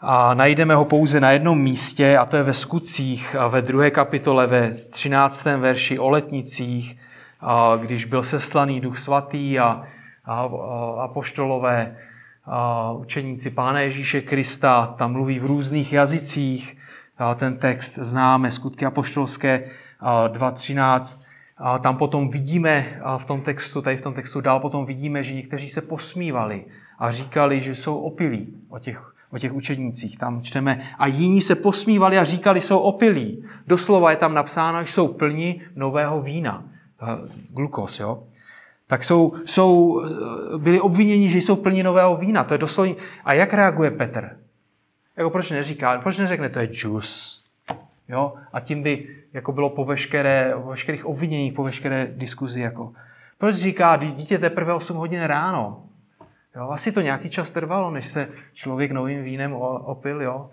[0.00, 4.46] A najdeme ho pouze na jednom místě, a to je ve skutcích ve druhé kapitole
[4.46, 5.44] ve 13.
[5.44, 6.98] verši o letnicích,
[7.40, 9.84] a když byl seslaný duch svatý a,
[10.24, 11.96] a, a apoštolové
[12.46, 16.76] a učeníci Pána Ježíše Krista tam mluví v různých jazycích.
[17.18, 19.64] A ten text známe, skutky apoštolské
[20.28, 21.20] 2.13.
[21.58, 25.34] A tam potom vidíme v tom textu, tady v tom textu dál potom vidíme, že
[25.34, 26.64] někteří se posmívali
[26.98, 30.18] a říkali, že jsou opilí o těch, o těch učednících.
[30.18, 33.44] Tam čteme, a jiní se posmívali a říkali, jsou opilí.
[33.66, 36.64] Doslova je tam napsáno, že jsou plni nového vína.
[37.02, 37.06] Eh,
[37.50, 38.22] glukos, jo?
[38.86, 42.44] Tak jsou, jsou, eh, byli obviněni, že jsou plni nového vína.
[42.44, 42.94] To je doslovně...
[43.24, 44.36] A jak reaguje Petr?
[45.16, 47.44] Jako proč neříká, proč neřekne, to je džus?
[48.08, 48.34] Jo?
[48.52, 52.60] A tím by jako bylo po, veškeré, po veškerých obviněních, po veškeré diskuzi.
[52.60, 52.92] Jako.
[53.38, 55.85] Proč říká, dítě teprve 8 hodin ráno?
[56.56, 59.52] Jo, asi to nějaký čas trvalo, než se člověk novým vínem
[59.84, 60.50] opil, jo.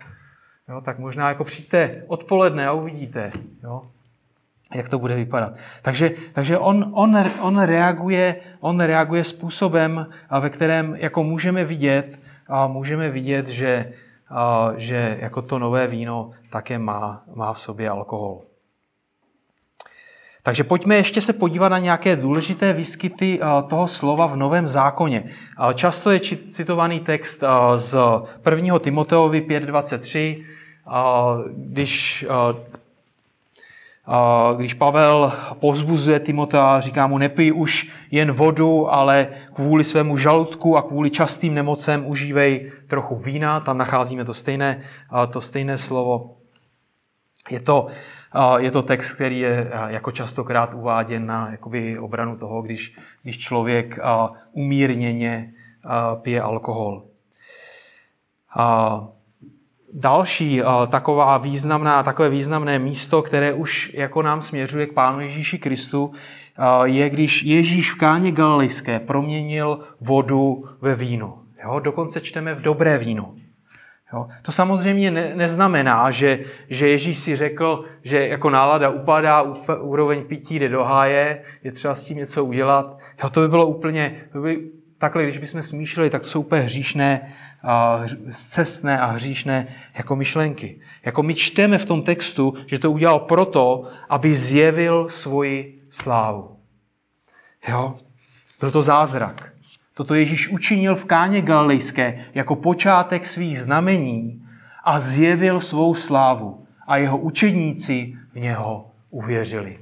[0.68, 3.82] jo tak možná jako přijďte odpoledne a uvidíte, jo,
[4.74, 5.52] jak to bude vypadat.
[5.82, 10.06] Takže, takže on, on, on, reaguje, on reaguje způsobem,
[10.40, 13.92] ve kterém jako můžeme vidět, a můžeme vidět, že,
[14.28, 18.42] a, že jako to nové víno také má, má v sobě alkohol.
[20.46, 25.24] Takže pojďme ještě se podívat na nějaké důležité výskyty eh, toho slova v Novém zákoně.
[25.24, 27.96] Eh, často je citovaný text eh, z
[28.50, 28.78] 1.
[28.78, 30.44] Timoteovi 5.23,
[31.56, 32.26] když,
[34.56, 40.82] když Pavel pozbuzuje Timotea, říká mu, nepij už jen vodu, ale kvůli svému žaludku a
[40.82, 44.82] kvůli častým nemocem užívej trochu vína, tam nacházíme to stejné,
[45.30, 46.36] to stejné slovo.
[47.50, 47.86] Je to,
[48.58, 53.98] je to text, který je jako častokrát uváděn na jakoby obranu toho, když, když člověk
[54.52, 55.52] umírněně
[56.22, 57.02] pije alkohol.
[59.92, 66.12] Další taková významná, takové významné místo, které už jako nám směřuje k Pánu Ježíši Kristu,
[66.84, 71.38] je, když Ježíš v Káně Galilejské proměnil vodu ve víno.
[71.64, 71.78] Jo?
[71.78, 73.34] Dokonce čteme v dobré víno.
[74.14, 74.28] Jo?
[74.42, 76.38] To samozřejmě ne, neznamená, že,
[76.70, 79.42] že Ježíš si řekl, že jako nálada upadá,
[79.80, 82.98] úroveň pití jde do háje, je třeba s tím něco udělat.
[83.22, 86.62] Jo, to by bylo úplně, to by, takhle, když bychom smýšleli, tak to jsou úplně
[86.62, 87.34] hříšné,
[88.30, 90.80] zcestné a hříšné jako myšlenky.
[91.04, 96.56] Jako my čteme v tom textu, že to udělal proto, aby zjevil svoji slávu.
[97.68, 97.94] Jo?
[98.60, 99.53] Byl to zázrak.
[99.94, 104.42] Toto Ježíš učinil v Káně Galilejské jako počátek svých znamení
[104.84, 109.78] a zjevil svou slávu a jeho učedníci v něho uvěřili.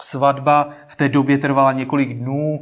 [0.00, 2.60] Svatba v té době trvala několik dnů,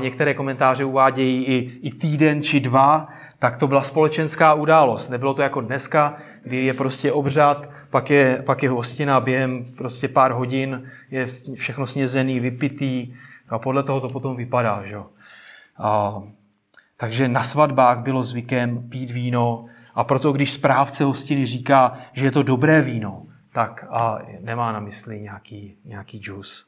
[0.00, 5.08] některé komentáře uvádějí i, i týden či dva, tak to byla společenská událost.
[5.08, 10.08] Nebylo to jako dneska, kdy je prostě obřad, pak je, pak je hostina během prostě
[10.08, 13.14] pár hodin, je všechno snězený, vypitý
[13.48, 14.82] a podle toho to potom vypadá.
[14.84, 14.96] Že?
[16.96, 22.30] Takže na svatbách bylo zvykem pít víno a proto, když správce hostiny říká, že je
[22.30, 26.66] to dobré víno, tak a nemá na mysli nějaký, nějaký džus.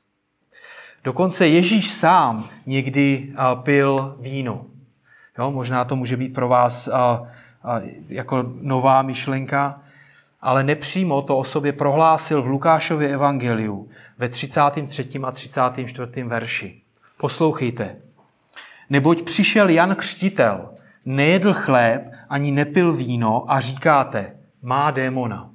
[1.05, 4.67] Dokonce Ježíš sám někdy pil víno.
[5.39, 7.27] Jo, možná to může být pro vás a,
[7.63, 9.83] a, jako nová myšlenka,
[10.41, 13.89] ale nepřímo to o sobě prohlásil v Lukášově evangeliu
[14.19, 15.21] ve 33.
[15.23, 16.23] a 34.
[16.23, 16.81] verši.
[17.19, 18.06] Poslouchejte.
[18.91, 25.51] Neboť přišel Jan Křtitel, nejedl chléb ani nepil víno a říkáte, má démona.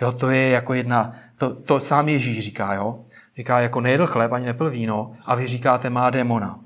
[0.00, 3.04] Jo, to je jako jedna, to, to sám Ježíš říká, jo.
[3.36, 6.60] Říká, jako nejedl chléb ani nepil víno a vy říkáte, má démona.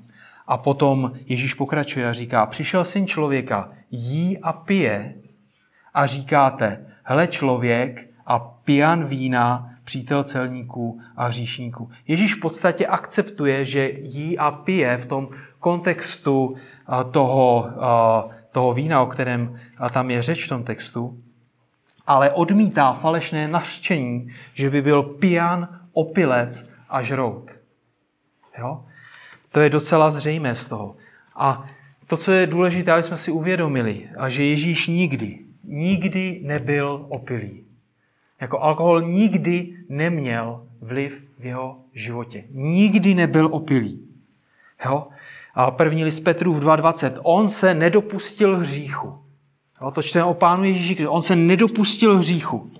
[0.47, 5.13] A potom Ježíš pokračuje a říká, přišel syn člověka, jí a pije
[5.93, 11.91] a říkáte, hele člověk a pijan vína, přítel celníků a hříšníků.
[12.07, 16.55] Ježíš v podstatě akceptuje, že jí a pije v tom kontextu
[17.11, 17.69] toho,
[18.51, 19.59] toho vína, o kterém
[19.93, 21.23] tam je řeč v tom textu,
[22.07, 27.51] ale odmítá falešné naštění, že by byl pijan, opilec a žrout.
[28.57, 28.83] Jo?
[29.51, 30.95] To je docela zřejmé z toho.
[31.35, 31.65] A
[32.07, 37.63] to, co je důležité, aby jsme si uvědomili, a že Ježíš nikdy, nikdy nebyl opilý.
[38.41, 42.43] Jako alkohol nikdy neměl vliv v jeho životě.
[42.49, 44.07] Nikdy nebyl opilý.
[44.85, 45.07] Jo?
[45.53, 47.19] A první list Petrův 2.20.
[47.23, 49.19] On se nedopustil hříchu.
[49.81, 52.71] Jo, to čteme o pánu Ježíši, on se nedopustil hříchu.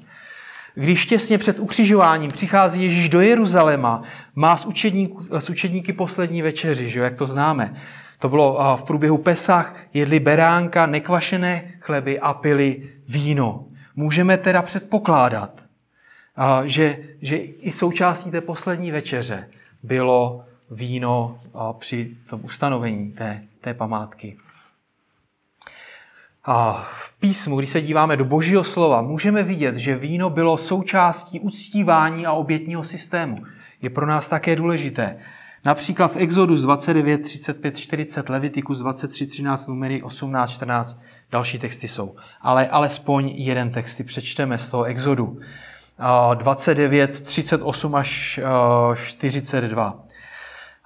[0.75, 4.03] Když těsně před ukřižováním přichází Ježíš do Jeruzaléma,
[4.35, 7.75] má s, učedníku, s učedníky poslední večeři, že, jak to známe.
[8.19, 13.65] To bylo v průběhu Pesach, jedli beránka, nekvašené chleby a pili víno.
[13.95, 15.61] Můžeme teda předpokládat,
[16.65, 19.47] že, že i součástí té poslední večeře
[19.83, 21.39] bylo víno
[21.79, 24.37] při tom ustanovení té, té památky.
[26.45, 31.39] A v písmu, když se díváme do božího slova, můžeme vidět, že víno bylo součástí
[31.39, 33.43] uctívání a obětního systému.
[33.81, 35.17] Je pro nás také důležité.
[35.65, 41.01] Například v Exodus 29, 35, 40, Leviticus 23, 13, numery 18, 14,
[41.31, 42.15] další texty jsou.
[42.41, 45.39] Ale alespoň jeden text si přečteme z toho Exodu.
[46.33, 48.39] 29, 38 až
[48.95, 50.03] 42.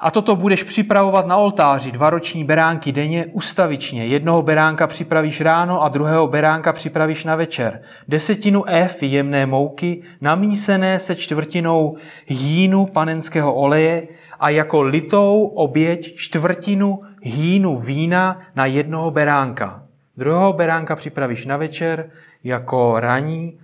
[0.04, 4.06] A toto budeš připravovat na oltáři, dva roční beránky denně ustavičně.
[4.06, 7.82] Jednoho beránka připravíš ráno a druhého beránka připravíš na večer.
[8.08, 14.08] Desetinu F jemné mouky, namísené se čtvrtinou hýnu panenského oleje
[14.40, 19.84] a jako litou oběť čtvrtinu hýnu vína na jednoho beránka.
[20.18, 22.10] Druhého beránka připravíš na večer
[22.44, 23.60] jako raní,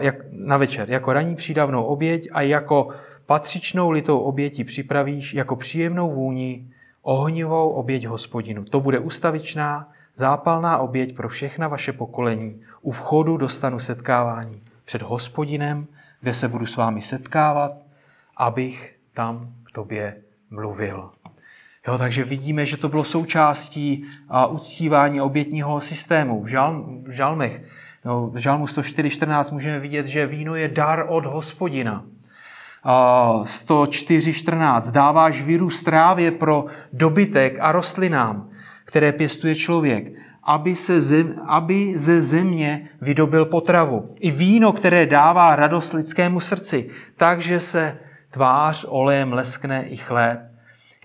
[0.00, 2.88] jak, na večer, jako raní přídavnou oběť a jako
[3.26, 6.66] patřičnou litou oběti připravíš jako příjemnou vůni
[7.02, 8.64] ohnivou oběť hospodinu.
[8.64, 12.60] To bude ustavičná, zápalná oběť pro všechna vaše pokolení.
[12.82, 15.86] U vchodu dostanu setkávání před hospodinem,
[16.20, 17.72] kde se budu s vámi setkávat,
[18.36, 20.16] abych tam k tobě
[20.50, 21.10] mluvil.
[21.88, 26.42] Jo, takže vidíme, že to bylo součástí a, uctívání obětního systému.
[26.42, 27.62] V, žal, v žalmech,
[28.04, 32.04] no, v žalmu 104.14 můžeme vidět, že víno je dar od hospodina.
[32.84, 34.90] 104.14.
[34.90, 38.50] Dáváš vyrůst trávě pro dobytek a rostlinám,
[38.84, 40.12] které pěstuje člověk,
[40.44, 44.16] aby, se zem, aby ze země vydobil potravu.
[44.20, 47.98] I víno, které dává radost lidskému srdci, takže se
[48.30, 50.40] tvář olejem leskne i chléb,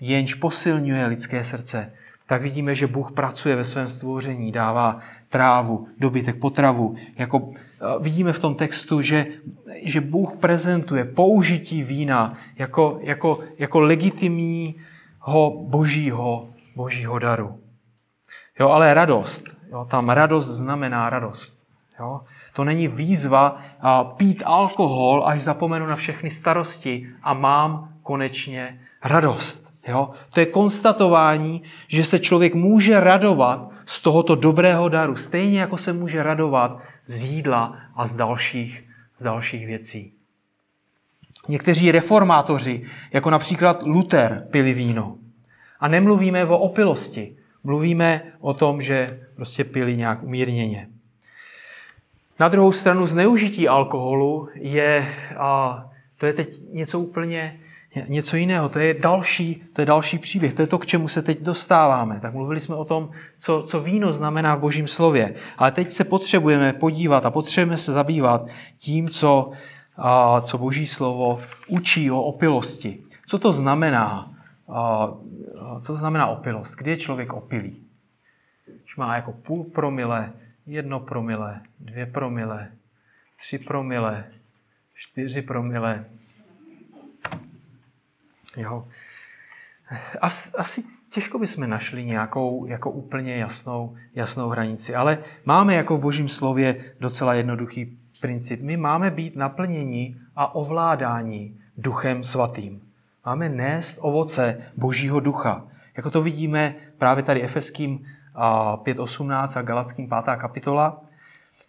[0.02, 1.92] jenž posilňuje lidské srdce
[2.28, 6.96] tak vidíme, že Bůh pracuje ve svém stvoření, dává trávu, dobytek, potravu.
[7.18, 7.52] Jako,
[8.00, 9.26] vidíme v tom textu, že,
[9.84, 17.60] že Bůh prezentuje použití vína jako, jako, jako legitimního božího, božího daru.
[18.60, 19.44] Jo, ale radost.
[19.72, 21.64] Jo, tam radost znamená radost.
[22.00, 22.22] Jo?
[22.54, 29.74] To není výzva a, pít alkohol, až zapomenu na všechny starosti a mám konečně radost.
[29.88, 30.10] Jo?
[30.34, 35.94] To je konstatování, že se člověk může radovat z tohoto dobrého daru, stejně jako se
[35.94, 38.84] může radovat z jídla a z dalších,
[39.18, 40.14] z dalších věcí.
[41.48, 42.82] Někteří reformátoři,
[43.14, 45.18] jako například Luther, pili víno.
[45.80, 50.88] A nemluvíme o opilosti, mluvíme o tom, že prostě pili nějak umírněně.
[52.40, 55.84] Na druhou stranu zneužití alkoholu je, a
[56.18, 57.60] to je teď něco úplně
[58.08, 58.70] něco jiného.
[58.70, 60.54] To je další, to je další příběh.
[60.54, 62.20] To je to, k čemu se teď dostáváme.
[62.20, 65.36] Tak mluvili jsme o tom, co, co víno znamená v božím slově.
[65.58, 69.52] Ale teď se potřebujeme podívat a potřebujeme se zabývat tím, co,
[69.98, 73.04] a, co boží slovo učí o opilosti.
[73.28, 74.34] Co to znamená?
[74.70, 75.08] A,
[75.82, 76.76] co to znamená opilost?
[76.76, 77.84] Kdy je člověk opilý?
[78.84, 80.34] Když má jako půl promile,
[80.66, 82.68] jedno promile, dvě promile,
[83.40, 84.24] tři promile,
[84.94, 86.06] čtyři promile.
[88.58, 88.88] Jo.
[90.22, 96.02] As, asi těžko bychom našli nějakou jako úplně jasnou, jasnou hranici, ale máme jako v
[96.02, 98.62] božím slově docela jednoduchý princip.
[98.62, 102.82] My máme být naplněni a ovládání duchem svatým.
[103.26, 105.68] Máme nést ovoce božího ducha.
[105.98, 110.36] Jako to vidíme právě tady Efeským 5.18 a Galackým 5.
[110.38, 111.02] kapitola.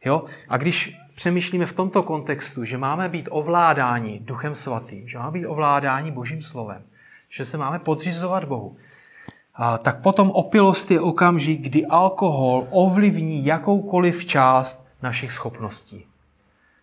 [0.05, 0.25] Jo?
[0.49, 5.47] A když přemýšlíme v tomto kontextu, že máme být ovládáni duchem svatým, že máme být
[5.47, 6.83] ovládáni božím slovem,
[7.29, 8.77] že se máme podřizovat Bohu,
[9.83, 16.07] tak potom opilost je okamžik, kdy alkohol ovlivní jakoukoliv část našich schopností.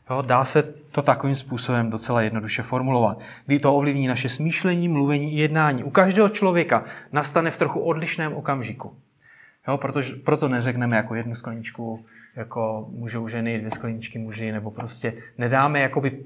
[0.09, 3.19] Jo, dá se to takovým způsobem docela jednoduše formulovat.
[3.45, 5.83] Kdy to ovlivní naše smýšlení, mluvení i jednání.
[5.83, 8.95] U každého člověka nastane v trochu odlišném okamžiku.
[9.67, 15.13] Jo, protože, proto neřekneme jako jednu skleničku, jako můžou ženy, dvě skleničky muži, nebo prostě
[15.37, 16.23] nedáme jakoby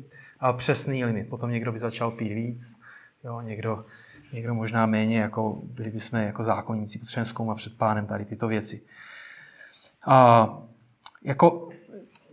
[0.58, 1.30] přesný limit.
[1.30, 2.80] Potom někdo by začal pít víc,
[3.24, 3.86] jo, někdo,
[4.34, 8.82] někdo možná méně, jako byli bychom jako zákonníci, potřebujeme zkoumat před pánem tady tyto věci.
[10.06, 10.50] A
[11.24, 11.70] jako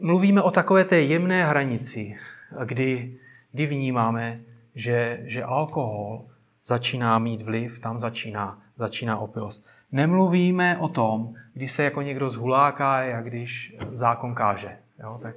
[0.00, 2.16] mluvíme o takové té jemné hranici,
[2.64, 3.16] kdy,
[3.52, 4.40] kdy vnímáme,
[4.74, 6.24] že, že alkohol
[6.66, 9.66] začíná mít vliv, tam začíná, začíná opilost.
[9.96, 14.76] Nemluvíme o tom, když se jako někdo zhuláká, jak když zákon káže.
[14.98, 15.34] Jo, tak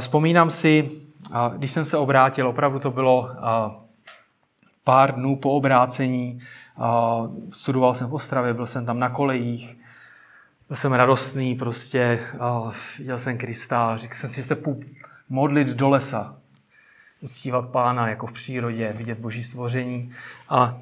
[0.00, 0.90] vzpomínám si,
[1.56, 3.30] když jsem se obrátil, opravdu to bylo
[4.84, 6.40] pár dnů po obrácení,
[7.52, 9.78] studoval jsem v Ostravě, byl jsem tam na kolejích,
[10.68, 12.20] byl jsem radostný, prostě
[12.98, 14.88] viděl jsem Krista, řekl jsem si, že se půjdu
[15.28, 16.36] modlit do lesa,
[17.20, 20.12] uctívat pána jako v přírodě, vidět boží stvoření.
[20.48, 20.78] A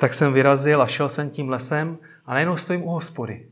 [0.00, 3.46] tak jsem vyrazil a šel jsem tím lesem a najednou stojím u hospody.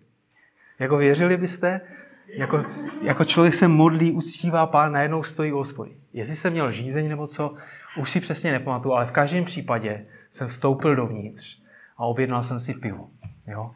[0.78, 1.80] Jako věřili byste?
[2.28, 2.64] Jako,
[3.04, 5.90] jako člověk se modlí, uctívá pán, najednou stojí u hospody.
[6.12, 7.54] Jestli jsem měl žízeň nebo co,
[7.96, 11.62] už si přesně nepamatuju, ale v každém případě jsem vstoupil dovnitř
[11.96, 13.08] a objednal jsem si pivo.
[13.46, 13.70] Jo?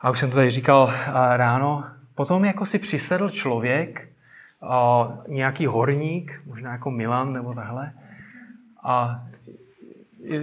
[0.00, 0.92] A už jsem to tady říkal
[1.36, 1.84] ráno.
[2.14, 4.08] Potom jako si přisedl člověk,
[5.28, 7.92] nějaký horník, možná jako Milan nebo tahle,
[8.82, 9.26] a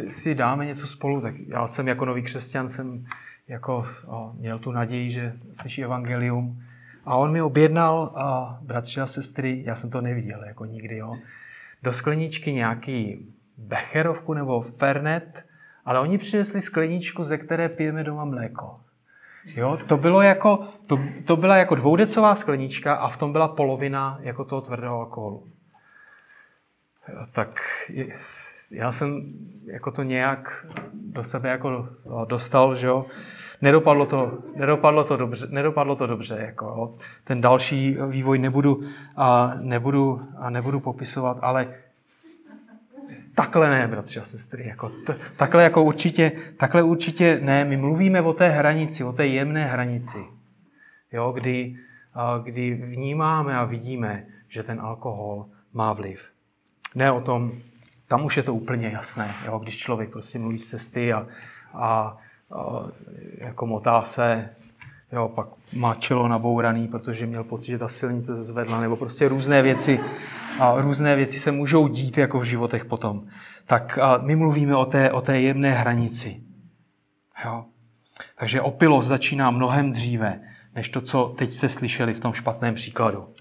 [0.10, 3.06] si dáme něco spolu, tak já jsem jako nový křesťan, jsem
[3.48, 6.64] jako o, měl tu naději, že slyší evangelium.
[7.06, 11.18] A on mi objednal, a bratři a sestry, já jsem to neviděl jako nikdy, jo,
[11.84, 15.46] do skleničky nějaký becherovku nebo fernet,
[15.86, 18.80] ale oni přinesli skleničku, ze které pijeme doma mléko.
[19.46, 24.18] Jo, to, bylo jako, to, to byla jako dvoudecová sklenička a v tom byla polovina
[24.22, 25.48] jako toho tvrdého alkoholu.
[27.32, 27.62] Tak
[28.74, 29.34] já jsem
[29.66, 31.90] jako to nějak do sebe jako
[32.28, 33.06] dostal, že jo.
[33.62, 36.96] Nedopadlo to, nedopadlo to dobře, nedopadlo to dobře jako, jo.
[37.24, 38.84] Ten další vývoj nebudu,
[39.16, 41.76] a nebudu, a nebudu popisovat, ale
[43.36, 44.68] takhle ne, bratři a sestry.
[44.68, 47.66] Jako t- takhle, jako určitě, takhle určitě ne.
[47.66, 50.26] My mluvíme o té hranici, o té jemné hranici,
[51.12, 51.76] jo, kdy,
[52.44, 56.30] kdy vnímáme a vidíme, že ten alkohol má vliv.
[56.96, 57.52] Ne o tom,
[58.14, 59.60] tam už je to úplně jasné, jo?
[59.60, 61.28] když člověk prostě mluví z cesty a,
[61.74, 62.18] a, a
[63.38, 64.50] jako motá se,
[65.12, 69.28] jo, pak má čelo nabouraný, protože měl pocit, že ta silnice se zvedla, nebo prostě
[69.28, 70.00] různé věci,
[70.60, 73.28] a různé věci se můžou dít jako v životech potom.
[73.66, 76.42] Tak a my mluvíme o té, o té jemné hranici.
[77.46, 77.66] Jo?
[78.40, 80.40] Takže opilost začíná mnohem dříve,
[80.76, 83.34] než to, co teď jste slyšeli v tom špatném příkladu.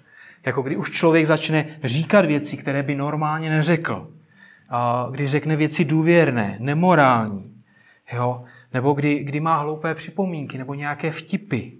[0.46, 4.08] Jako kdy už člověk začne říkat věci, které by normálně neřekl
[5.10, 7.62] když řekne věci důvěrné, nemorální,
[8.12, 8.44] jo?
[8.74, 11.72] nebo kdy, kdy má hloupé připomínky nebo nějaké vtipy,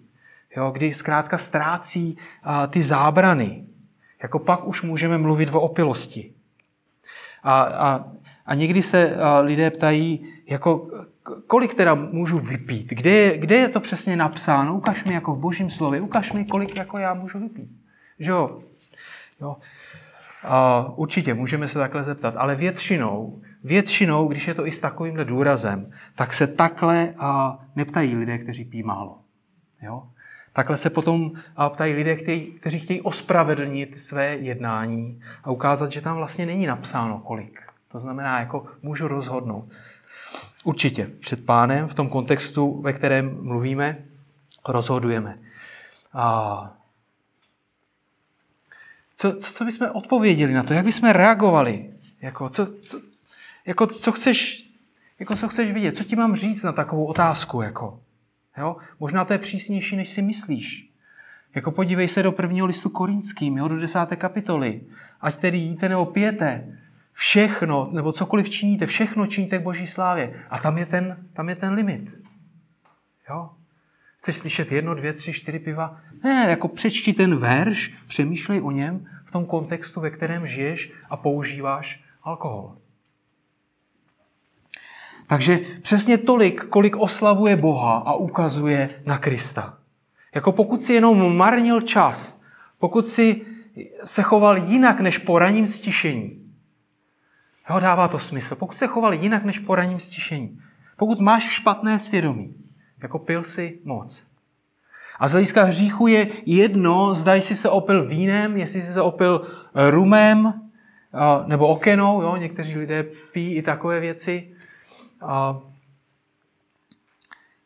[0.56, 0.70] jo?
[0.70, 3.64] kdy zkrátka ztrácí a, ty zábrany.
[4.22, 6.32] Jako pak už můžeme mluvit o opilosti.
[7.42, 8.04] A, a,
[8.46, 10.90] a někdy se a, lidé ptají, jako,
[11.46, 12.88] kolik teda můžu vypít?
[12.90, 14.74] Kde je, kde je to přesně napsáno?
[14.74, 17.70] Ukaž mi jako v božím slově, ukaž mi, kolik jako já můžu vypít.
[18.18, 18.62] Že jo?
[19.40, 19.56] jo?
[20.96, 25.90] Určitě můžeme se takhle zeptat, ale většinou, většinou, když je to i s takovýmhle důrazem,
[26.14, 29.18] tak se takhle a neptají lidé, kteří pí málo.
[29.82, 30.02] Jo?
[30.52, 31.30] Takhle se potom
[31.68, 37.18] ptají lidé, kteří, kteří chtějí ospravedlnit své jednání a ukázat, že tam vlastně není napsáno
[37.18, 37.62] kolik.
[37.88, 39.64] To znamená, jako můžu rozhodnout.
[40.64, 43.98] Určitě před pánem, v tom kontextu, ve kterém mluvíme,
[44.68, 45.38] rozhodujeme.
[46.12, 46.74] A
[49.22, 50.72] co, co, co bychom odpověděli na to?
[50.72, 51.90] Jak bychom reagovali?
[52.22, 53.00] Jako, co, co,
[53.66, 54.66] jako, co chceš,
[55.18, 55.96] jako, co chceš vidět?
[55.96, 57.62] Co ti mám říct na takovou otázku?
[57.62, 58.00] Jako?
[58.58, 58.76] Jo?
[59.00, 60.90] Možná to je přísnější, než si myslíš.
[61.54, 64.80] Jako podívej se do prvního listu Korinským, jo, do desáté kapitoly.
[65.20, 66.78] Ať tedy jíte nebo pijete,
[67.12, 70.42] všechno, nebo cokoliv činíte, všechno činíte k boží slávě.
[70.50, 72.18] A tam je ten, tam je ten limit.
[73.28, 73.50] Jo?
[74.22, 76.00] Chceš slyšet jedno, dvě, tři, čtyři piva?
[76.24, 81.16] Ne, jako přečti ten verš, přemýšlej o něm v tom kontextu, ve kterém žiješ a
[81.16, 82.76] používáš alkohol.
[85.26, 89.78] Takže přesně tolik, kolik oslavuje Boha a ukazuje na Krista.
[90.34, 92.40] Jako pokud si jenom marnil čas,
[92.78, 93.46] pokud si
[94.04, 96.52] se choval jinak než po raním stišení,
[97.70, 98.56] jo, dává to smysl.
[98.56, 100.58] Pokud se choval jinak než po raním stišení,
[100.96, 102.61] pokud máš špatné svědomí,
[103.02, 104.26] jako pil si moc.
[105.18, 109.46] A z hlediska hříchu je jedno, zda jsi se opil vínem, jestli jsi se opil
[109.90, 110.62] rumem,
[111.46, 114.54] nebo okenou, jo, někteří lidé pijí i takové věci.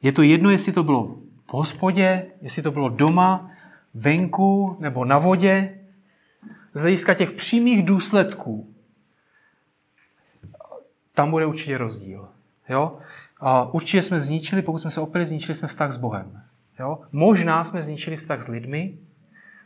[0.03, 1.17] Je to jedno, jestli to bylo
[1.47, 3.51] v hospodě, jestli to bylo doma,
[3.95, 5.81] venku nebo na vodě.
[6.73, 8.75] Z hlediska těch přímých důsledků
[11.15, 12.29] tam bude určitě rozdíl.
[12.69, 12.99] Jo?
[13.41, 16.43] A určitě jsme zničili, pokud jsme se opili, zničili jsme vztah s Bohem.
[16.79, 16.99] Jo?
[17.13, 18.99] Možná jsme zničili vztah s lidmi,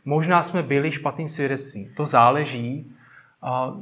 [0.05, 1.89] možná jsme byli špatným svědectvím.
[1.95, 2.91] To záleží,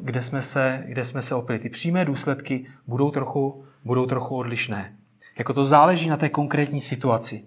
[0.01, 1.59] kde jsme se, kde jsme se opili.
[1.59, 4.95] Ty přímé důsledky budou trochu, budou trochu odlišné.
[5.37, 7.43] Jako to záleží na té konkrétní situaci.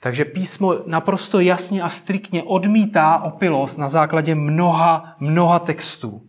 [0.00, 6.22] Takže písmo naprosto jasně a striktně odmítá opilost na základě mnoha, mnoha textů.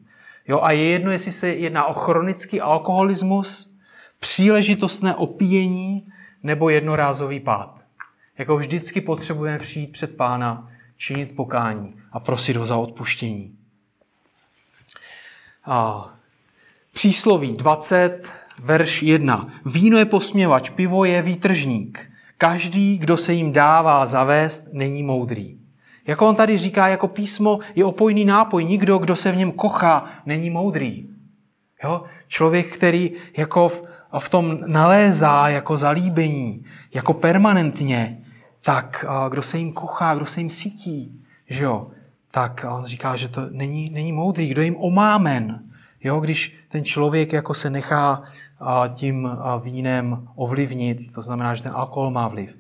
[0.48, 3.75] Jo, a je jedno, jestli se jedná o chronický alkoholismus,
[4.20, 6.08] příležitostné opíjení
[6.44, 7.80] nebo jednorázový pád.
[8.38, 13.56] Jako vždycky potřebujeme přijít před pána, činit pokání a prosit ho za odpuštění.
[15.66, 16.10] A
[16.94, 18.28] přísloví 20,
[18.60, 19.48] verš 1.
[19.66, 22.12] Víno je posměvač, pivo je výtržník.
[22.38, 25.60] Každý, kdo se jim dává zavést, není moudrý.
[26.08, 28.66] Jako on tady říká, jako písmo je opojný nápoj.
[28.66, 31.10] Nikdo, kdo se v něm kochá, není moudrý.
[31.84, 32.04] Jo?
[32.28, 33.72] Člověk, který jako
[34.20, 36.64] v, v tom nalézá jako zalíbení,
[36.94, 38.18] jako permanentně,
[38.62, 41.88] tak kdo se jim kochá, kdo se jim sítí, že jo?
[42.32, 44.48] tak on říká, že to není, není moudrý.
[44.48, 45.60] Kdo jim omámen,
[46.04, 46.20] jo?
[46.20, 48.24] když ten člověk jako se nechá
[48.94, 49.30] tím
[49.62, 52.58] vínem ovlivnit, to znamená, že ten alkohol má vliv.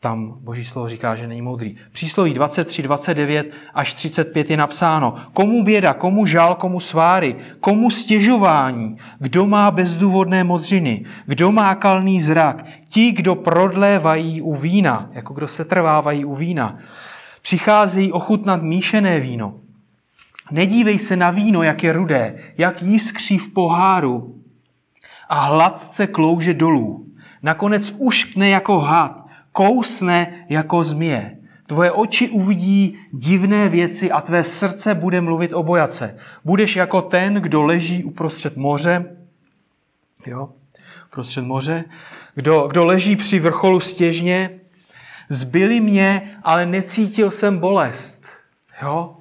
[0.00, 1.76] Tam Boží slovo říká, že není moudrý.
[1.92, 5.14] Přísloví 23, 29 až 35 je napsáno.
[5.32, 12.20] Komu běda, komu žal, komu sváry, komu stěžování, kdo má bezdůvodné modřiny, kdo má kalný
[12.20, 16.76] zrak, ti, kdo prodlévají u vína, jako kdo se trvávají u vína,
[17.42, 19.60] přicházejí ochutnat míšené víno.
[20.50, 24.42] Nedívej se na víno, jak je rudé, jak jiskří v poháru,
[25.28, 27.06] a hladce klouže dolů.
[27.42, 29.25] Nakonec uškne jako had,
[29.56, 31.38] kousne jako zmije.
[31.66, 36.16] Tvoje oči uvidí divné věci a tvé srdce bude mluvit o bojace.
[36.44, 39.16] Budeš jako ten, kdo leží uprostřed moře,
[40.26, 40.48] jo,
[41.06, 41.84] uprostřed moře,
[42.34, 44.60] kdo, kdo leží při vrcholu stěžně,
[45.28, 48.24] zbyli mě, ale necítil jsem bolest.
[48.82, 49.16] Jo?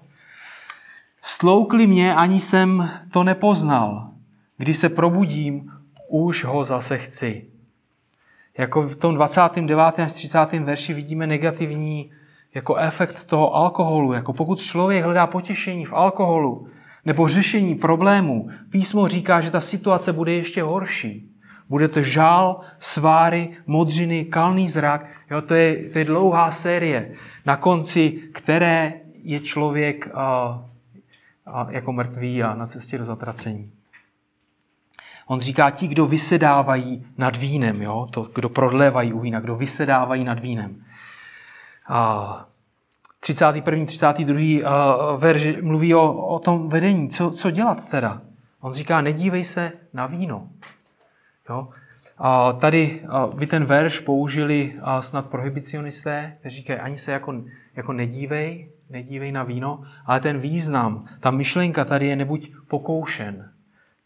[1.21, 4.11] Stloukli mě, ani jsem to nepoznal.
[4.57, 5.71] Když se probudím,
[6.09, 7.54] už ho zase chci.
[8.57, 9.99] Jako v tom 29.
[9.99, 10.53] až 30.
[10.53, 12.11] verši vidíme negativní
[12.53, 14.13] jako efekt toho alkoholu.
[14.13, 16.67] Jako pokud člověk hledá potěšení v alkoholu
[17.05, 21.31] nebo řešení problémů, písmo říká, že ta situace bude ještě horší.
[21.69, 25.05] Bude to žál, sváry, modřiny, kalný zrak.
[25.31, 27.11] Jo, to, je, to je dlouhá série,
[27.45, 28.93] na konci které
[29.23, 30.61] je člověk a,
[31.45, 33.71] a, jako mrtvý a na cestě do zatracení.
[35.28, 38.07] On říká ti, kdo vysedávají nad vínem, jo?
[38.11, 40.84] To, kdo prodlévají u vína, kdo vysedávají nad vínem.
[41.88, 42.45] A
[43.19, 43.86] 31.
[43.86, 45.17] 32.
[45.17, 47.09] verš mluví o, o tom vedení.
[47.09, 48.21] Co, co dělat teda?
[48.61, 50.49] On říká, nedívej se na víno.
[51.49, 51.69] Jo?
[52.17, 57.43] A tady a vy ten verš použili a snad prohibicionisté, kteří říkají, ani se jako,
[57.76, 63.51] jako nedívej, nedívej na víno, ale ten význam, ta myšlenka tady je nebuď pokoušen.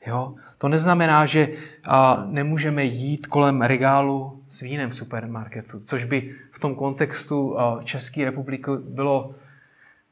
[0.08, 0.36] Jo?
[0.58, 1.48] To neznamená, že
[1.88, 7.84] a, nemůžeme jít kolem regálu s vínem v supermarketu, což by v tom kontextu a,
[7.84, 9.36] České republiky bylo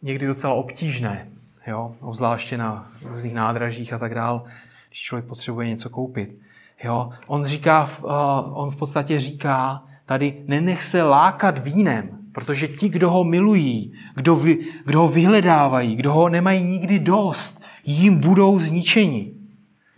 [0.01, 1.27] někdy docela obtížné,
[1.67, 1.95] jo?
[1.99, 4.43] obzvláště na různých nádražích a tak dál,
[4.89, 6.39] když člověk potřebuje něco koupit.
[6.83, 7.09] Jo?
[7.27, 13.09] On, říká, a, on v podstatě říká tady, nenech se lákat vínem, protože ti, kdo
[13.09, 19.36] ho milují, kdo, vy, kdo ho vyhledávají, kdo ho nemají nikdy dost, jim budou zničeni.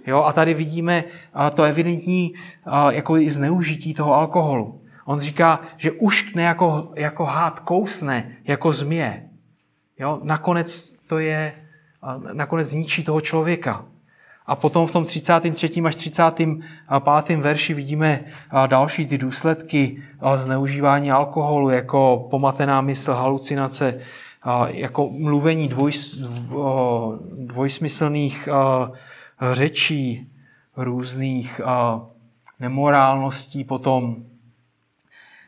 [0.09, 1.03] Jo, a tady vidíme
[1.53, 2.33] to evidentní
[2.89, 4.81] jako i zneužití toho alkoholu.
[5.05, 9.29] On říká, že uškne jako, jako hád, kousne jako změ.
[9.99, 10.19] Jo?
[10.23, 11.53] Nakonec to je,
[12.33, 13.85] nakonec zničí toho člověka.
[14.45, 15.81] A potom v tom 33.
[15.85, 17.37] až 35.
[17.37, 18.25] verši vidíme
[18.67, 20.03] další ty důsledky
[20.35, 23.99] zneužívání alkoholu, jako pomatená mysl, halucinace,
[24.67, 25.91] jako mluvení dvoj,
[27.37, 28.49] dvojsmyslných
[29.51, 30.31] řečí,
[30.77, 31.61] různých
[32.59, 34.25] nemorálností, potom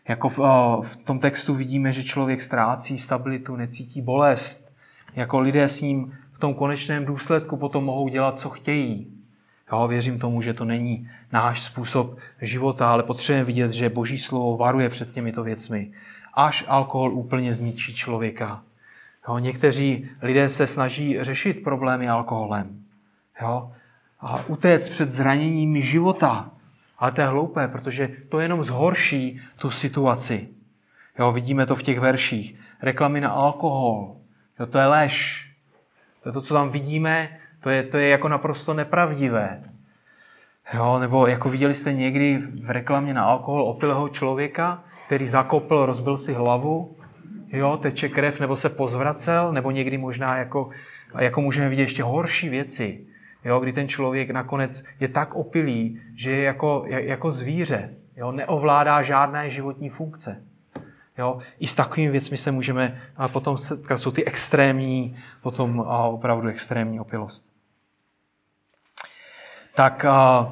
[0.08, 0.38] jako v,
[0.88, 4.72] v tom textu vidíme, že člověk ztrácí stabilitu, necítí bolest.
[5.16, 9.08] Jako lidé s ním v tom konečném důsledku potom mohou dělat, co chtějí.
[9.72, 14.58] Jo, věřím tomu, že to není náš způsob života, ale potřebujeme vidět, že Boží slovo
[14.58, 15.92] varuje před těmito věcmi.
[16.34, 18.64] Až alkohol úplně zničí člověka.
[19.28, 22.84] Jo, někteří lidé se snaží řešit problémy alkoholem.
[23.42, 23.72] Jo,
[24.22, 26.52] a utéct před zraněními života.
[26.98, 30.48] Ale to je hloupé, protože to jenom zhorší tu situaci.
[31.20, 32.56] Jo, vidíme to v těch verších.
[32.82, 34.16] Reklamy na alkohol.
[34.60, 35.48] Jo, to je lež.
[36.24, 39.64] To je to, co tam vidíme, to je, to je jako naprosto nepravdivé.
[40.74, 46.18] Jo, nebo jako viděli jste někdy v reklamě na alkohol opilého člověka, který zakopl, rozbil
[46.18, 46.96] si hlavu,
[47.48, 50.70] jo, teče krev, nebo se pozvracel, nebo někdy možná jako,
[51.20, 53.06] jako můžeme vidět ještě horší věci,
[53.46, 59.02] jo, kdy ten člověk nakonec je tak opilý, že je jako, jako zvíře, jo, neovládá
[59.02, 60.44] žádné životní funkce.
[61.18, 63.98] Jo, I s takovými věcmi se můžeme a potom setkat.
[63.98, 67.50] Jsou ty extrémní, potom a opravdu extrémní opilost.
[69.76, 70.52] Tak a,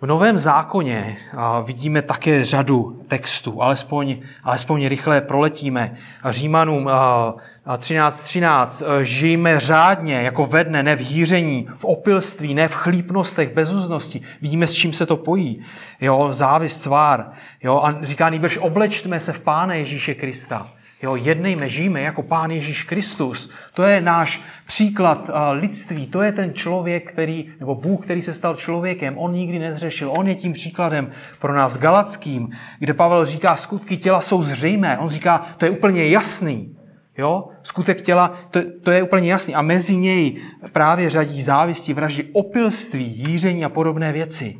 [0.00, 1.16] v Novém zákoně
[1.64, 5.94] vidíme také řadu textů, alespoň, alespoň rychle proletíme.
[6.28, 8.10] Římanům 13.13.
[8.10, 14.20] 13, žijeme řádně, jako ve dne, ne v hýření, v opilství, ne v chlípnostech, bezuznosti.
[14.42, 15.62] Vidíme, s čím se to pojí.
[16.00, 17.30] Jo, závist, svár.
[17.62, 20.70] Jo, a říká, nejbrž oblečtme se v Pána Ježíše Krista.
[21.02, 23.50] Jo, jednejme, žijeme jako Pán Ježíš Kristus.
[23.74, 26.06] To je náš příklad lidství.
[26.06, 29.18] To je ten člověk, který, nebo Bůh, který se stal člověkem.
[29.18, 30.10] On nikdy nezřešil.
[30.10, 32.48] On je tím příkladem pro nás galackým,
[32.78, 34.98] kde Pavel říká, skutky těla jsou zřejmé.
[34.98, 36.76] On říká, to je úplně jasný.
[37.18, 37.48] Jo?
[37.62, 39.54] Skutek těla, to, to je úplně jasný.
[39.54, 40.42] A mezi něj
[40.72, 44.58] právě řadí závisti, vraždy, opilství, jíření a podobné věci.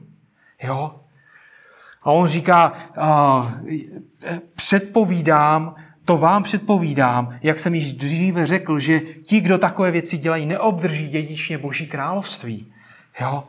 [0.62, 0.94] Jo?
[2.02, 3.46] A on říká, uh,
[4.54, 5.74] předpovídám,
[6.04, 11.08] to vám předpovídám, jak jsem již dříve řekl, že ti, kdo takové věci dělají, neobdrží
[11.08, 12.72] dědičně Boží království.
[13.20, 13.44] Jo?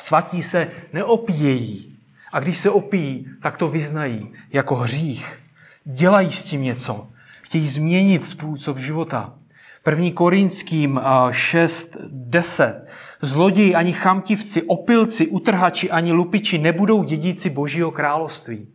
[0.00, 1.96] Svatí se neopíjejí.
[2.32, 5.38] A když se opijí, tak to vyznají jako hřích.
[5.84, 7.08] Dělají s tím něco.
[7.42, 9.34] Chtějí změnit způsob života.
[9.82, 12.80] První Korinským 6.10.
[13.20, 18.66] Zloději ani chamtivci, opilci, utrhači ani lupiči nebudou dědíci Božího království.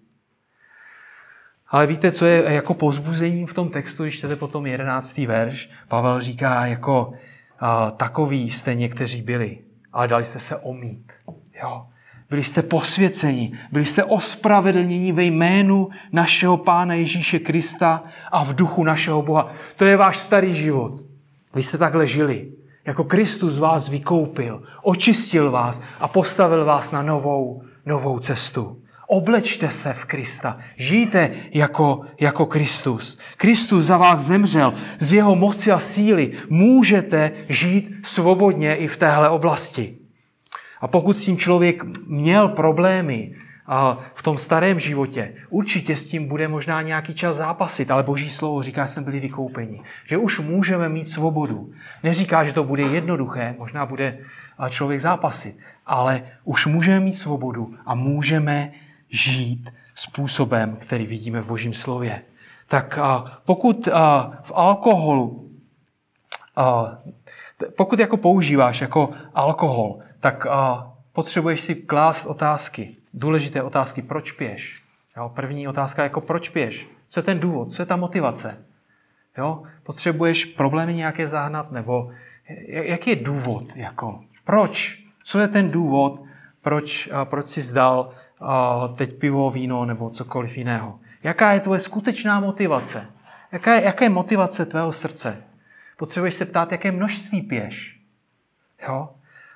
[1.73, 5.69] Ale víte, co je jako pozbuzení v tom textu, když čtete potom jedenáctý verš?
[5.87, 7.13] Pavel říká, jako
[7.97, 9.57] takový jste někteří byli,
[9.93, 11.11] ale dali jste se omít.
[11.63, 11.85] Jo.
[12.29, 18.83] Byli jste posvěceni, byli jste ospravedlněni ve jménu našeho Pána Ježíše Krista a v duchu
[18.83, 19.51] našeho Boha.
[19.75, 21.01] To je váš starý život.
[21.55, 22.51] Vy jste takhle žili.
[22.85, 28.82] Jako Kristus vás vykoupil, očistil vás a postavil vás na novou, novou cestu.
[29.07, 30.57] Oblečte se v Krista.
[30.75, 33.19] Žijte jako, jako Kristus.
[33.37, 34.73] Kristus za vás zemřel.
[34.99, 39.97] Z jeho moci a síly můžete žít svobodně i v téhle oblasti.
[40.81, 43.35] A pokud s tím člověk měl problémy
[43.67, 48.29] a v tom starém životě, určitě s tím bude možná nějaký čas zápasit, ale Boží
[48.29, 49.81] slovo říká, že jsme byli vykoupeni.
[50.05, 51.71] Že už můžeme mít svobodu.
[52.03, 54.17] Neříká, že to bude jednoduché, možná bude
[54.69, 58.71] člověk zápasit, ale už můžeme mít svobodu a můžeme
[59.13, 62.21] žít způsobem, který vidíme v Božím slově.
[62.67, 62.99] Tak
[63.45, 63.87] pokud
[64.41, 65.51] v alkoholu,
[67.77, 70.45] pokud jako používáš jako alkohol, tak
[71.13, 74.81] potřebuješ si klást otázky, důležité otázky, proč piješ.
[75.17, 76.87] Jo, první otázka je jako proč piješ.
[77.07, 78.57] Co je ten důvod, co je ta motivace?
[79.37, 82.11] Jo, potřebuješ problémy nějaké zahnat, nebo
[82.67, 83.75] jaký je důvod?
[83.75, 85.03] Jako, proč?
[85.23, 86.23] Co je ten důvod,
[86.61, 88.09] proč, proč si zdal
[88.95, 90.99] teď pivo, víno nebo cokoliv jiného.
[91.23, 93.07] Jaká je tvoje skutečná motivace?
[93.51, 95.43] Jaká je, jaká je motivace tvého srdce?
[95.97, 97.99] Potřebuješ se ptát, jaké množství piješ.
[98.87, 99.09] Jo?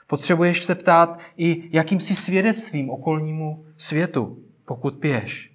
[0.07, 5.51] Potřebuješ se ptát i jakým si svědectvím okolnímu světu, pokud piješ.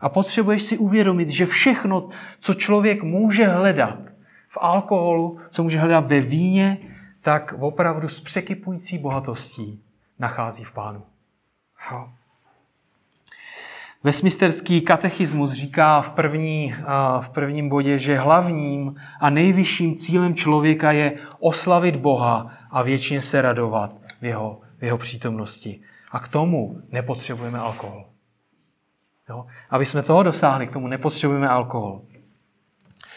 [0.00, 2.08] A potřebuješ si uvědomit, že všechno,
[2.40, 3.98] co člověk může hledat
[4.48, 6.78] v alkoholu, co může hledat ve víně,
[7.20, 9.82] tak opravdu s překypující bohatostí
[10.18, 11.02] nachází v pánu.
[11.90, 12.08] Jo.
[14.04, 16.74] Westminsterský katechismus říká v, první,
[17.20, 23.42] v prvním bodě, že hlavním a nejvyšším cílem člověka je oslavit Boha a věčně se
[23.42, 25.80] radovat v jeho, v jeho přítomnosti.
[26.10, 28.04] A k tomu nepotřebujeme alkohol.
[29.28, 29.46] Jo?
[29.70, 32.02] Aby jsme toho dosáhli, k tomu nepotřebujeme alkohol.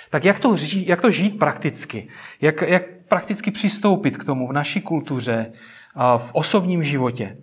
[0.10, 2.08] Tak jak to, jak to žít prakticky?
[2.42, 5.52] Jak, jak prakticky přistoupit k tomu v naší kultuře,
[6.18, 7.38] v osobním životě?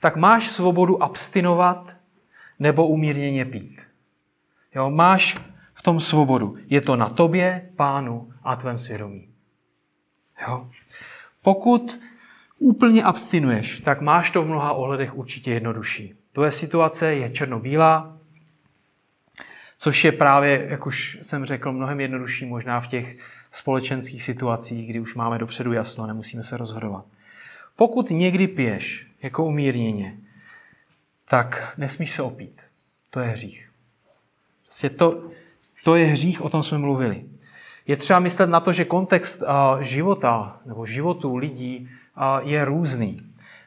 [0.00, 1.96] Tak máš svobodu abstinovat
[2.58, 3.80] nebo umírněně pít.
[4.74, 4.90] Jo?
[4.90, 5.38] Máš
[5.74, 6.56] v tom svobodu.
[6.66, 9.28] Je to na tobě, pánu a tvém svědomí.
[10.48, 10.70] Jo?
[11.42, 12.00] Pokud
[12.58, 16.14] úplně abstinuješ, tak máš to v mnoha ohledech určitě jednodušší.
[16.32, 18.18] Tvoje situace je černobílá,
[19.78, 23.16] což je právě, jak už jsem řekl, mnohem jednodušší možná v těch
[23.52, 27.04] společenských situacích, kdy už máme dopředu jasno, nemusíme se rozhodovat.
[27.76, 30.18] Pokud někdy piješ jako umírněně,
[31.28, 32.62] tak nesmíš se opít.
[33.10, 33.70] To je hřích.
[34.62, 35.30] Prostě to,
[35.84, 37.24] to je hřích, o tom jsme mluvili.
[37.86, 39.42] Je třeba myslet na to, že kontext
[39.80, 41.88] života nebo životu lidí
[42.42, 43.20] je různý.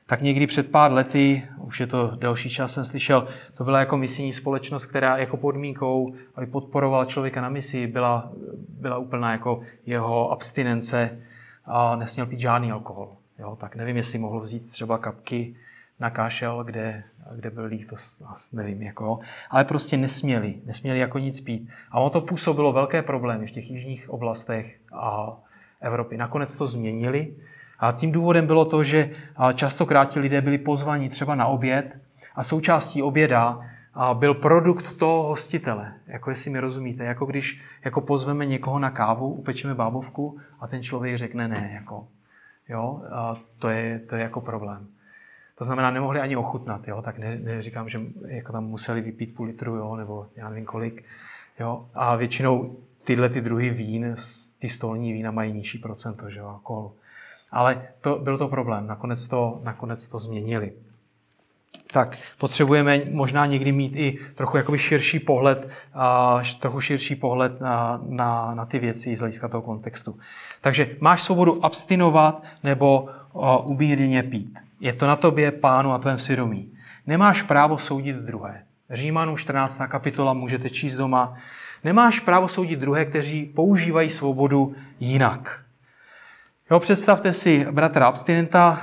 [0.06, 3.98] Tak někdy před pár lety, už je to delší čas, jsem slyšel, to byla jako
[3.98, 8.32] misijní společnost, která jako podmínkou, aby podporovala člověka na misi, byla,
[8.70, 11.20] byla úplná jako jeho abstinence
[11.66, 13.18] a nesměl pít žádný alkohol.
[13.40, 15.56] Jo, tak nevím, jestli mohl vzít třeba kapky
[16.00, 17.04] na kašel, kde,
[17.36, 17.96] kde byl líh, to
[18.54, 19.20] nevím, jako,
[19.50, 21.70] ale prostě nesměli, nesměli jako nic pít.
[21.92, 25.38] A ono to působilo velké problémy v těch jižních oblastech a
[25.82, 26.18] Evropy.
[26.18, 27.34] Nakonec to změnili
[27.80, 29.10] a tím důvodem bylo to, že
[29.54, 32.00] častokrát ti lidé byli pozvaní třeba na oběd
[32.36, 33.60] a součástí oběda
[34.14, 35.94] byl produkt toho hostitele.
[36.08, 40.84] Jako jestli mi rozumíte, jako když jako pozveme někoho na kávu, upečeme bábovku a ten
[40.84, 41.72] člověk řekne ne.
[41.74, 42.08] Jako,
[42.70, 43.02] jo,
[43.60, 44.88] to, je, to je jako problém.
[45.58, 47.02] To znamená, nemohli ani ochutnat, jo?
[47.02, 49.96] tak ne, neříkám, že jako tam museli vypít půl litru, jo?
[49.96, 51.04] nebo já nevím kolik.
[51.60, 51.86] Jo?
[51.94, 54.16] A většinou tyhle ty druhy vín,
[54.60, 56.94] ty stolní vína mají nižší procento že jo, alkoholu.
[57.52, 60.74] Ale to, byl to problém, nakonec to, nakonec to změnili.
[61.94, 68.02] Tak potřebujeme možná někdy mít i trochu jakoby širší pohled, a trochu širší pohled na,
[68.08, 70.20] na, na ty věci z hlediska toho kontextu.
[70.62, 73.10] Takže máš svobodu abstinovat nebo
[73.64, 74.67] umírněně pít.
[74.80, 76.72] Je to na tobě, pánu a tvém svědomí.
[77.08, 78.64] Nemáš právo soudit druhé.
[78.90, 79.82] Římanům 14.
[79.88, 81.34] kapitola můžete číst doma.
[81.84, 85.62] Nemáš právo soudit druhé, kteří používají svobodu jinak.
[86.72, 88.82] Jo, představte si bratra abstinenta,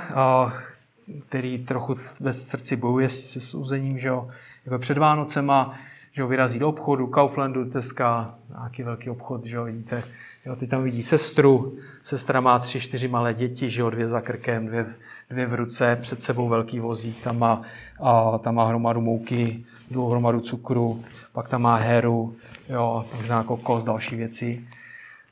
[1.27, 4.29] který trochu ve srdci bojuje se souzením, že jo,
[4.65, 5.79] jako před Vánocema,
[6.15, 10.03] že jo, vyrazí do obchodu, Kauflandu, Teska, nějaký velký obchod, že jo, vidíte,
[10.45, 14.21] jo, ty tam vidí sestru, sestra má tři, čtyři malé děti, že jo, dvě za
[14.21, 14.95] krkem, dvě,
[15.29, 17.61] dvě v ruce, před sebou velký vozík, tam má,
[17.99, 22.35] a, tam má hromadu mouky, druhou hromadu cukru, pak tam má heru,
[22.69, 24.67] jo, možná kokos, další věci.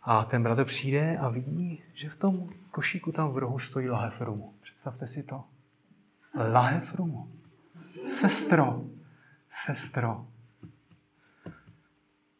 [0.04, 4.22] A ten bratr přijde a vidí, že v tom košíku tam v rohu stojí lahev
[4.22, 4.54] rumu.
[4.62, 5.44] Představte si to.
[6.52, 7.28] Lahev rumu.
[8.08, 8.82] Sestro,
[9.50, 10.26] sestro.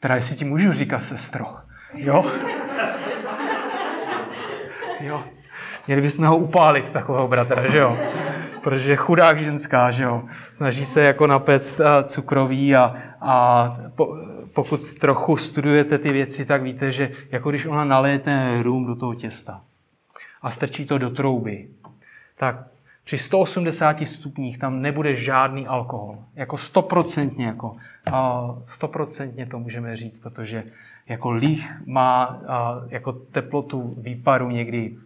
[0.04, 1.46] Teda jestli ti můžu říkat sestro.
[1.94, 2.32] Jo?
[5.00, 5.24] Jo.
[5.88, 7.98] Měli bychom ho upálit, takového bratra, že jo?
[8.62, 10.24] Protože chudák ženská, že jo?
[10.54, 14.18] Snaží se jako napéct eh, cukroví a, a po,
[14.54, 18.96] pokud trochu studujete ty věci, tak víte, že jako když ona naleje ten rum do
[18.96, 19.62] toho těsta
[20.42, 21.68] a strčí to do trouby,
[22.38, 22.56] tak
[23.04, 26.18] při 180 stupních tam nebude žádný alkohol.
[26.36, 27.76] Jako stoprocentně, jako,
[28.66, 30.64] stoprocentně to můžeme říct, protože
[31.08, 32.42] jako líh má
[32.88, 34.98] jako teplotu výparu někdy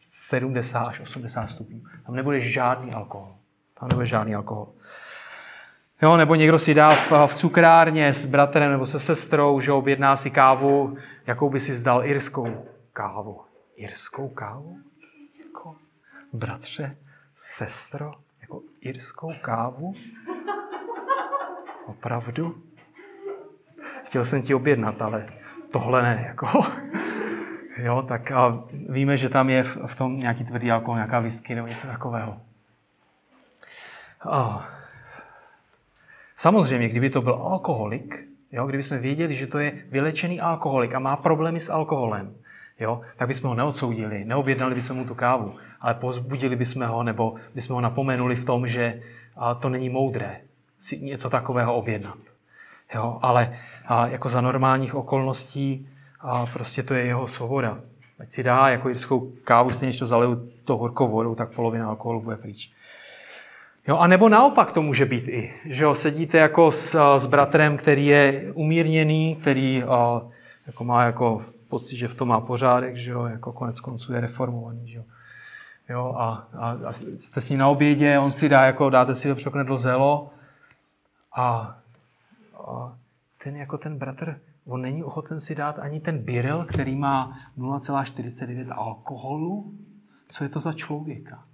[0.00, 1.80] 70 až 80 stupňů.
[2.06, 3.34] Tam nebude žádný alkohol.
[3.80, 4.68] Tam nebude žádný alkohol.
[6.02, 10.16] Jo, nebo někdo si dá v, v cukrárně s bratrem nebo se sestrou, že objedná
[10.16, 10.96] si kávu,
[11.26, 13.40] jakou by si zdal irskou kávu.
[13.76, 14.78] Irskou kávu?
[15.44, 15.76] Jako,
[16.32, 16.96] bratře,
[17.42, 19.94] sestro, jako irskou kávu?
[21.86, 22.62] Opravdu?
[24.04, 25.26] Chtěl jsem ti objednat, ale
[25.72, 26.48] tohle ne, jako.
[27.76, 31.66] Jo, tak a víme, že tam je v tom nějaký tvrdý alkohol, nějaká whisky nebo
[31.66, 32.40] něco takového.
[34.30, 34.68] A
[36.36, 40.98] samozřejmě, kdyby to byl alkoholik, jo, kdyby jsme věděli, že to je vylečený alkoholik a
[40.98, 42.34] má problémy s alkoholem,
[42.80, 47.34] jo, tak bychom ho neodsoudili, neobjednali bychom mu tu kávu, ale pozbudili bychom ho nebo
[47.54, 49.02] bychom ho napomenuli v tom, že
[49.60, 50.40] to není moudré
[50.78, 52.18] si něco takového objednat.
[52.94, 53.56] Jo, ale
[54.04, 55.88] jako za normálních okolností
[56.52, 57.78] prostě to je jeho svoboda.
[58.18, 62.20] Ať si dá jako jirskou kávu, stejně to zaleju to horkou vodou, tak polovina alkoholu
[62.20, 62.72] bude pryč.
[63.88, 67.76] Jo, a nebo naopak to může být i, že jo, sedíte jako s, s bratrem,
[67.76, 70.22] který je umírněný, který a,
[70.66, 74.20] jako má jako pocit, že v tom má pořádek, že jo, jako konec konců je
[74.20, 75.04] reformovaný, že jo.
[75.88, 79.28] Jo a, a, a, jste s ním na obědě, on si dá, jako dáte si
[79.28, 80.30] ho do zelo
[81.36, 81.78] a,
[82.66, 82.96] a
[83.44, 88.72] ten jako ten bratr, on není ochoten si dát ani ten birel, který má 0,49
[88.78, 89.74] alkoholu.
[90.28, 91.44] Co je to za člověka?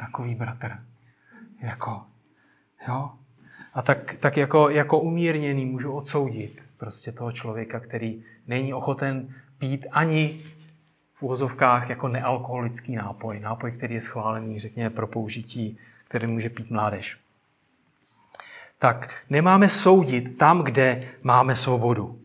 [0.00, 0.78] Takový bratr.
[1.60, 2.02] Jako,
[2.88, 3.10] jo?
[3.74, 9.86] A tak, tak jako, jako umírněný můžu odsoudit prostě toho člověka, který není ochoten pít
[9.90, 10.40] ani
[11.20, 11.56] v
[11.88, 13.40] jako nealkoholický nápoj.
[13.40, 17.18] Nápoj, který je schválený, řekněme, pro použití, který může pít mládež.
[18.78, 22.18] Tak nemáme soudit tam, kde máme svobodu.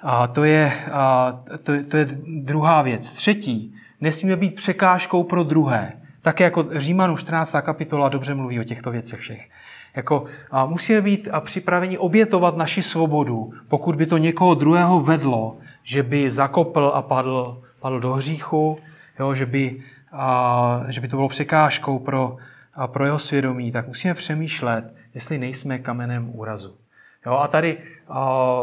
[0.00, 1.32] A to je, a
[1.62, 2.04] to, to je
[2.42, 3.12] druhá věc.
[3.12, 5.92] Třetí, nesmíme být překážkou pro druhé.
[6.22, 7.54] Tak jako Římanu 14.
[7.62, 9.50] kapitola dobře mluví o těchto věcech všech.
[9.96, 15.56] Jako, a musíme být a připraveni obětovat naši svobodu, pokud by to někoho druhého vedlo,
[15.82, 18.78] že by zakopl a padl, padl do hříchu,
[19.18, 22.36] jo, že, by, a, že by to bylo překážkou pro,
[22.74, 26.76] a pro jeho svědomí, tak musíme přemýšlet, jestli nejsme kamenem úrazu.
[27.26, 28.60] Jo, a tady, a,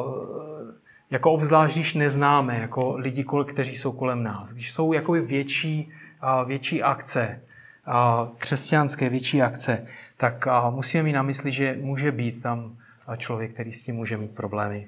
[1.11, 5.91] jako obzvlášť, když neznáme jako lidi, kteří jsou kolem nás, když jsou jakoby větší,
[6.21, 7.41] a, větší akce,
[7.85, 9.85] a, křesťanské větší akce,
[10.17, 12.77] tak a, musíme mít na mysli, že může být tam
[13.17, 14.87] člověk, který s tím může mít problémy.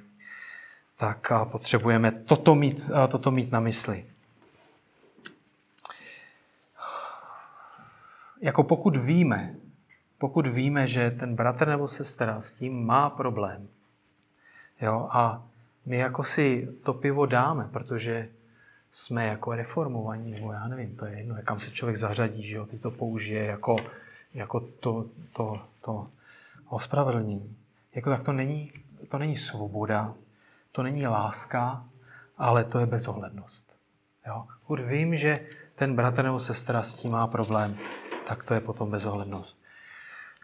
[0.97, 4.05] Tak a, potřebujeme toto mít, a, toto mít na mysli.
[8.41, 9.55] Jako pokud víme,
[10.17, 13.67] pokud víme, že ten bratr nebo sestra s tím má problém,
[14.81, 15.43] jo, a
[15.85, 18.29] my jako si to pivo dáme, protože
[18.91, 22.65] jsme jako reformovaní, nebo já nevím, to je jedno, kam se člověk zařadí, že jo,
[22.65, 23.75] ty to použije jako,
[24.33, 26.07] jako to, to, to
[26.69, 27.55] ospravedlnění.
[27.95, 28.71] Jako tak to není,
[29.09, 30.13] to není svoboda,
[30.71, 31.85] to není láska,
[32.38, 33.75] ale to je bezohlednost.
[34.27, 34.45] Jo?
[34.59, 35.39] Pokud vím, že
[35.75, 37.77] ten bratr nebo sestra s tím má problém,
[38.28, 39.61] tak to je potom bezohlednost.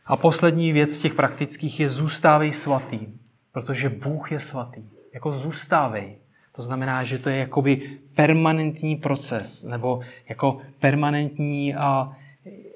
[0.06, 3.20] A poslední věc z těch praktických je zůstávej svatým,
[3.52, 4.84] protože Bůh je svatý.
[5.14, 6.18] Jako zůstávej.
[6.52, 12.16] To znamená, že to je jakoby permanentní proces, nebo jako permanentní a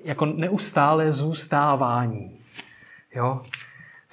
[0.04, 2.40] jako neustále zůstávání.
[3.16, 3.46] Jo?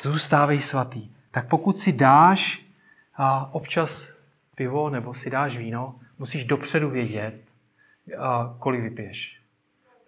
[0.00, 1.10] Zůstávej svatý.
[1.30, 2.62] Tak pokud si dáš
[3.16, 4.08] a občas
[4.54, 7.40] pivo nebo si dáš víno, musíš dopředu vědět,
[8.18, 9.43] a kolik vypiješ.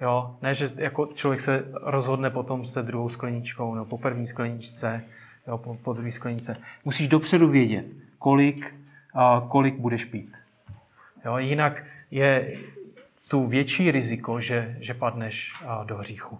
[0.00, 0.36] Jo?
[0.42, 5.04] Ne, že jako člověk se rozhodne potom se druhou skleničkou nebo po první skleničce,
[5.46, 6.56] jo, po, po druhé skleničce.
[6.84, 7.86] Musíš dopředu vědět,
[8.18, 8.74] kolik,
[9.14, 10.36] a, kolik budeš pít.
[11.24, 11.38] Jo?
[11.38, 12.58] Jinak je
[13.28, 16.38] tu větší riziko, že, že padneš a, do hříchu.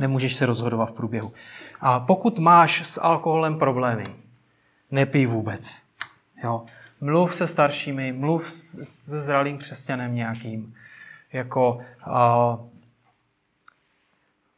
[0.00, 1.32] Nemůžeš se rozhodovat v průběhu.
[1.80, 4.06] A pokud máš s alkoholem problémy,
[4.90, 5.82] nepij vůbec.
[6.44, 6.64] Jo?
[7.00, 10.74] Mluv se staršími, mluv se zralým křesťanem nějakým
[11.32, 12.58] jako a,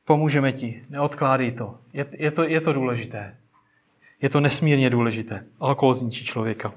[0.04, 1.78] pomůžeme ti, neodkládej to.
[1.92, 2.42] Je, je to.
[2.42, 3.36] je to důležité.
[4.22, 5.46] Je to nesmírně důležité.
[5.60, 6.72] Alkohol zničí člověka.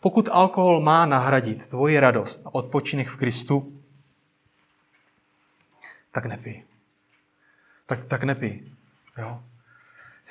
[0.00, 3.80] Pokud alkohol má nahradit tvoji radost a odpočinek v Kristu,
[6.12, 6.62] tak nepij.
[7.86, 8.62] Tak, tak nepij.
[9.18, 9.42] Jo?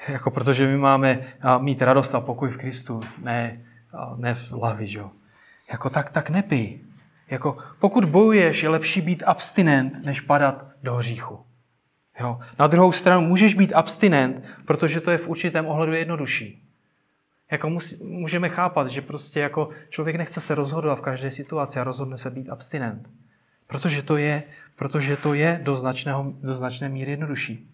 [0.08, 3.66] Jako protože my máme mít radost a pokoj v Kristu, ne,
[4.16, 5.12] ne v lavi, jo?
[5.72, 6.87] Jako tak, tak nepij.
[7.30, 11.40] Jako, pokud bojuješ, je lepší být abstinent, než padat do hříchu.
[12.20, 12.40] Jo.
[12.60, 16.64] Na druhou stranu můžeš být abstinent, protože to je v určitém ohledu jednodušší.
[17.52, 21.84] Jako musí, můžeme chápat, že prostě jako člověk nechce se rozhodovat v každé situaci a
[21.84, 23.10] rozhodne se být abstinent.
[23.68, 24.44] Protože to je,
[24.76, 27.72] protože to je do, značného, do značné míry jednodušší.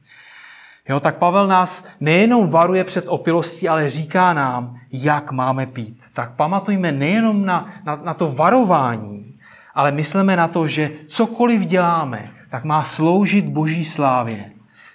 [0.90, 6.04] Jo, tak Pavel nás nejenom varuje před opilostí, ale říká nám, jak máme pít.
[6.14, 9.33] Tak pamatujme nejenom na, na, na to varování,
[9.74, 14.52] ale myslíme na to, že cokoliv děláme, tak má sloužit boží slávě.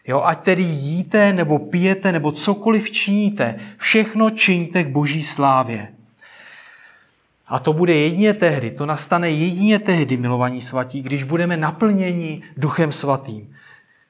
[0.07, 5.89] Jo, ať tedy jíte, nebo pijete, nebo cokoliv činíte, všechno čiňte k boží slávě.
[7.49, 12.93] A to bude jedině tehdy, to nastane jedině tehdy, milovaní svatí, když budeme naplněni duchem
[12.93, 13.55] svatým.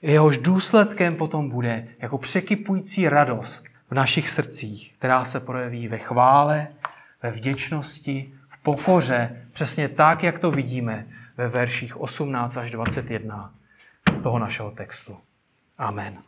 [0.02, 6.68] Jehož důsledkem potom bude jako překypující radost v našich srdcích, která se projeví ve chvále,
[7.22, 8.32] ve vděčnosti,
[8.74, 11.06] pokoře, přesně tak, jak to vidíme
[11.36, 13.50] ve verších 18 až 21
[14.22, 15.16] toho našeho textu.
[15.78, 16.18] Amen.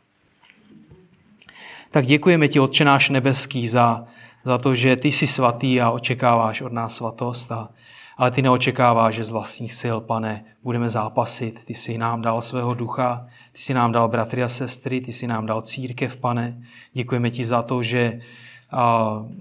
[1.91, 4.05] Tak děkujeme ti, Otče náš nebeský, za,
[4.45, 7.53] za to, že ty jsi svatý a očekáváš od nás svatost.
[7.53, 7.69] A,
[8.17, 11.65] ale ty neočekáváš, že z vlastních sil, pane, budeme zápasit.
[11.65, 15.27] Ty jsi nám dal svého ducha, ty jsi nám dal bratry a sestry, ty jsi
[15.27, 16.63] nám dal církev, pane.
[16.93, 18.21] Děkujeme ti za to, že,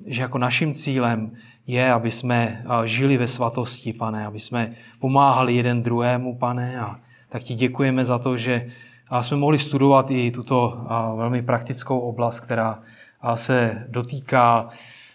[0.05, 1.31] že jako naším cílem
[1.69, 6.79] je, aby jsme žili ve svatosti, pane, aby jsme pomáhali jeden druhému, pane.
[6.79, 6.99] A
[7.29, 8.71] tak ti děkujeme za to, že
[9.21, 10.77] jsme mohli studovat i tuto
[11.15, 12.79] velmi praktickou oblast, která
[13.35, 14.69] se dotýká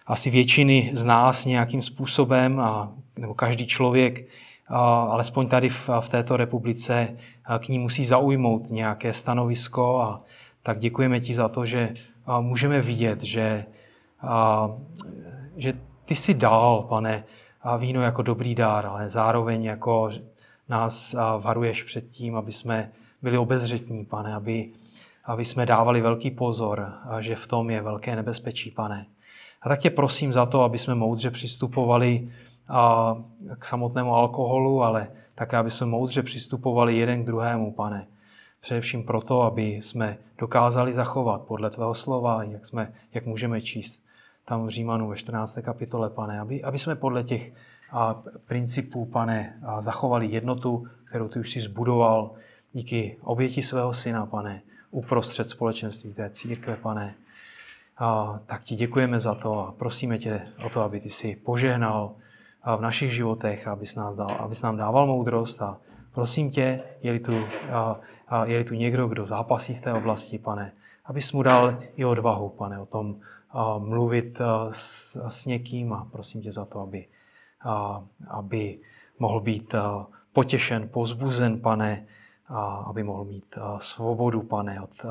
[0.07, 4.29] asi většiny z nás nějakým způsobem, a, nebo každý člověk,
[4.69, 7.17] a, alespoň tady v, v této republice,
[7.59, 10.01] k ní musí zaujmout nějaké stanovisko.
[10.01, 10.21] A
[10.63, 11.95] tak děkujeme ti za to, že
[12.27, 13.65] a, můžeme vidět, že,
[14.23, 14.71] a,
[15.57, 15.73] že
[16.05, 17.25] ty jsi dal, pane,
[17.63, 20.11] a víno jako dobrý dár, ale zároveň jako
[20.69, 22.93] nás varuješ před tím, aby jsme
[23.23, 24.71] byli obezřetní, pane, aby,
[25.25, 29.07] aby jsme dávali velký pozor, a že v tom je velké nebezpečí, pane.
[29.63, 32.33] A tak tě prosím za to, aby jsme moudře přistupovali
[32.69, 33.17] a,
[33.59, 38.07] k samotnému alkoholu, ale také, aby jsme moudře přistupovali jeden k druhému, pane.
[38.61, 44.04] Především proto, aby jsme dokázali zachovat podle tvého slova, jak, jsme, jak můžeme číst
[44.45, 45.59] tam v Římanu ve 14.
[45.62, 47.53] kapitole, pane, aby, aby jsme podle těch
[47.90, 52.30] a, principů, pane, a zachovali jednotu, kterou ty už si zbudoval
[52.72, 57.14] díky oběti svého syna, pane, uprostřed společenství té církve, pane.
[57.99, 62.14] A, tak ti děkujeme za to a prosíme tě o to, aby ty si požehnal
[62.76, 65.76] v našich životech, abys, nás dal, abys nám dával moudrost a
[66.12, 70.72] prosím tě, je-li tu, a, a je-li tu někdo, kdo zápasí v té oblasti, pane,
[71.05, 73.16] abys mu dal i odvahu, pane, o tom
[73.79, 74.41] mluvit
[74.71, 77.07] s, s někým a prosím tě za to, aby,
[78.29, 78.79] aby
[79.19, 79.75] mohl být
[80.33, 82.07] potěšen, pozbuzen, pane,
[82.49, 85.07] a, aby mohl mít svobodu, pane, od,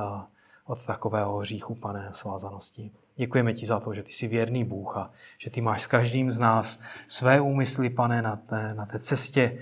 [0.65, 2.91] od takového hříchu, pane, svázanosti.
[3.15, 6.31] Děkujeme ti za to, že ty jsi věrný Bůh a že ty máš s každým
[6.31, 9.59] z nás své úmysly, pane, na té, na té cestě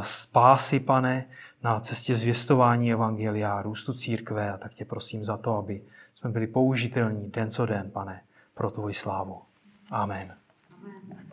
[0.00, 1.24] spásy, pane,
[1.62, 5.82] na cestě zvěstování Evangelia, růstu církve a tak tě prosím za to, aby
[6.16, 8.22] jsme byli použitelní den co den, pane,
[8.54, 9.42] pro tvoji slávu.
[9.90, 10.36] Amen.
[10.82, 11.25] Amen.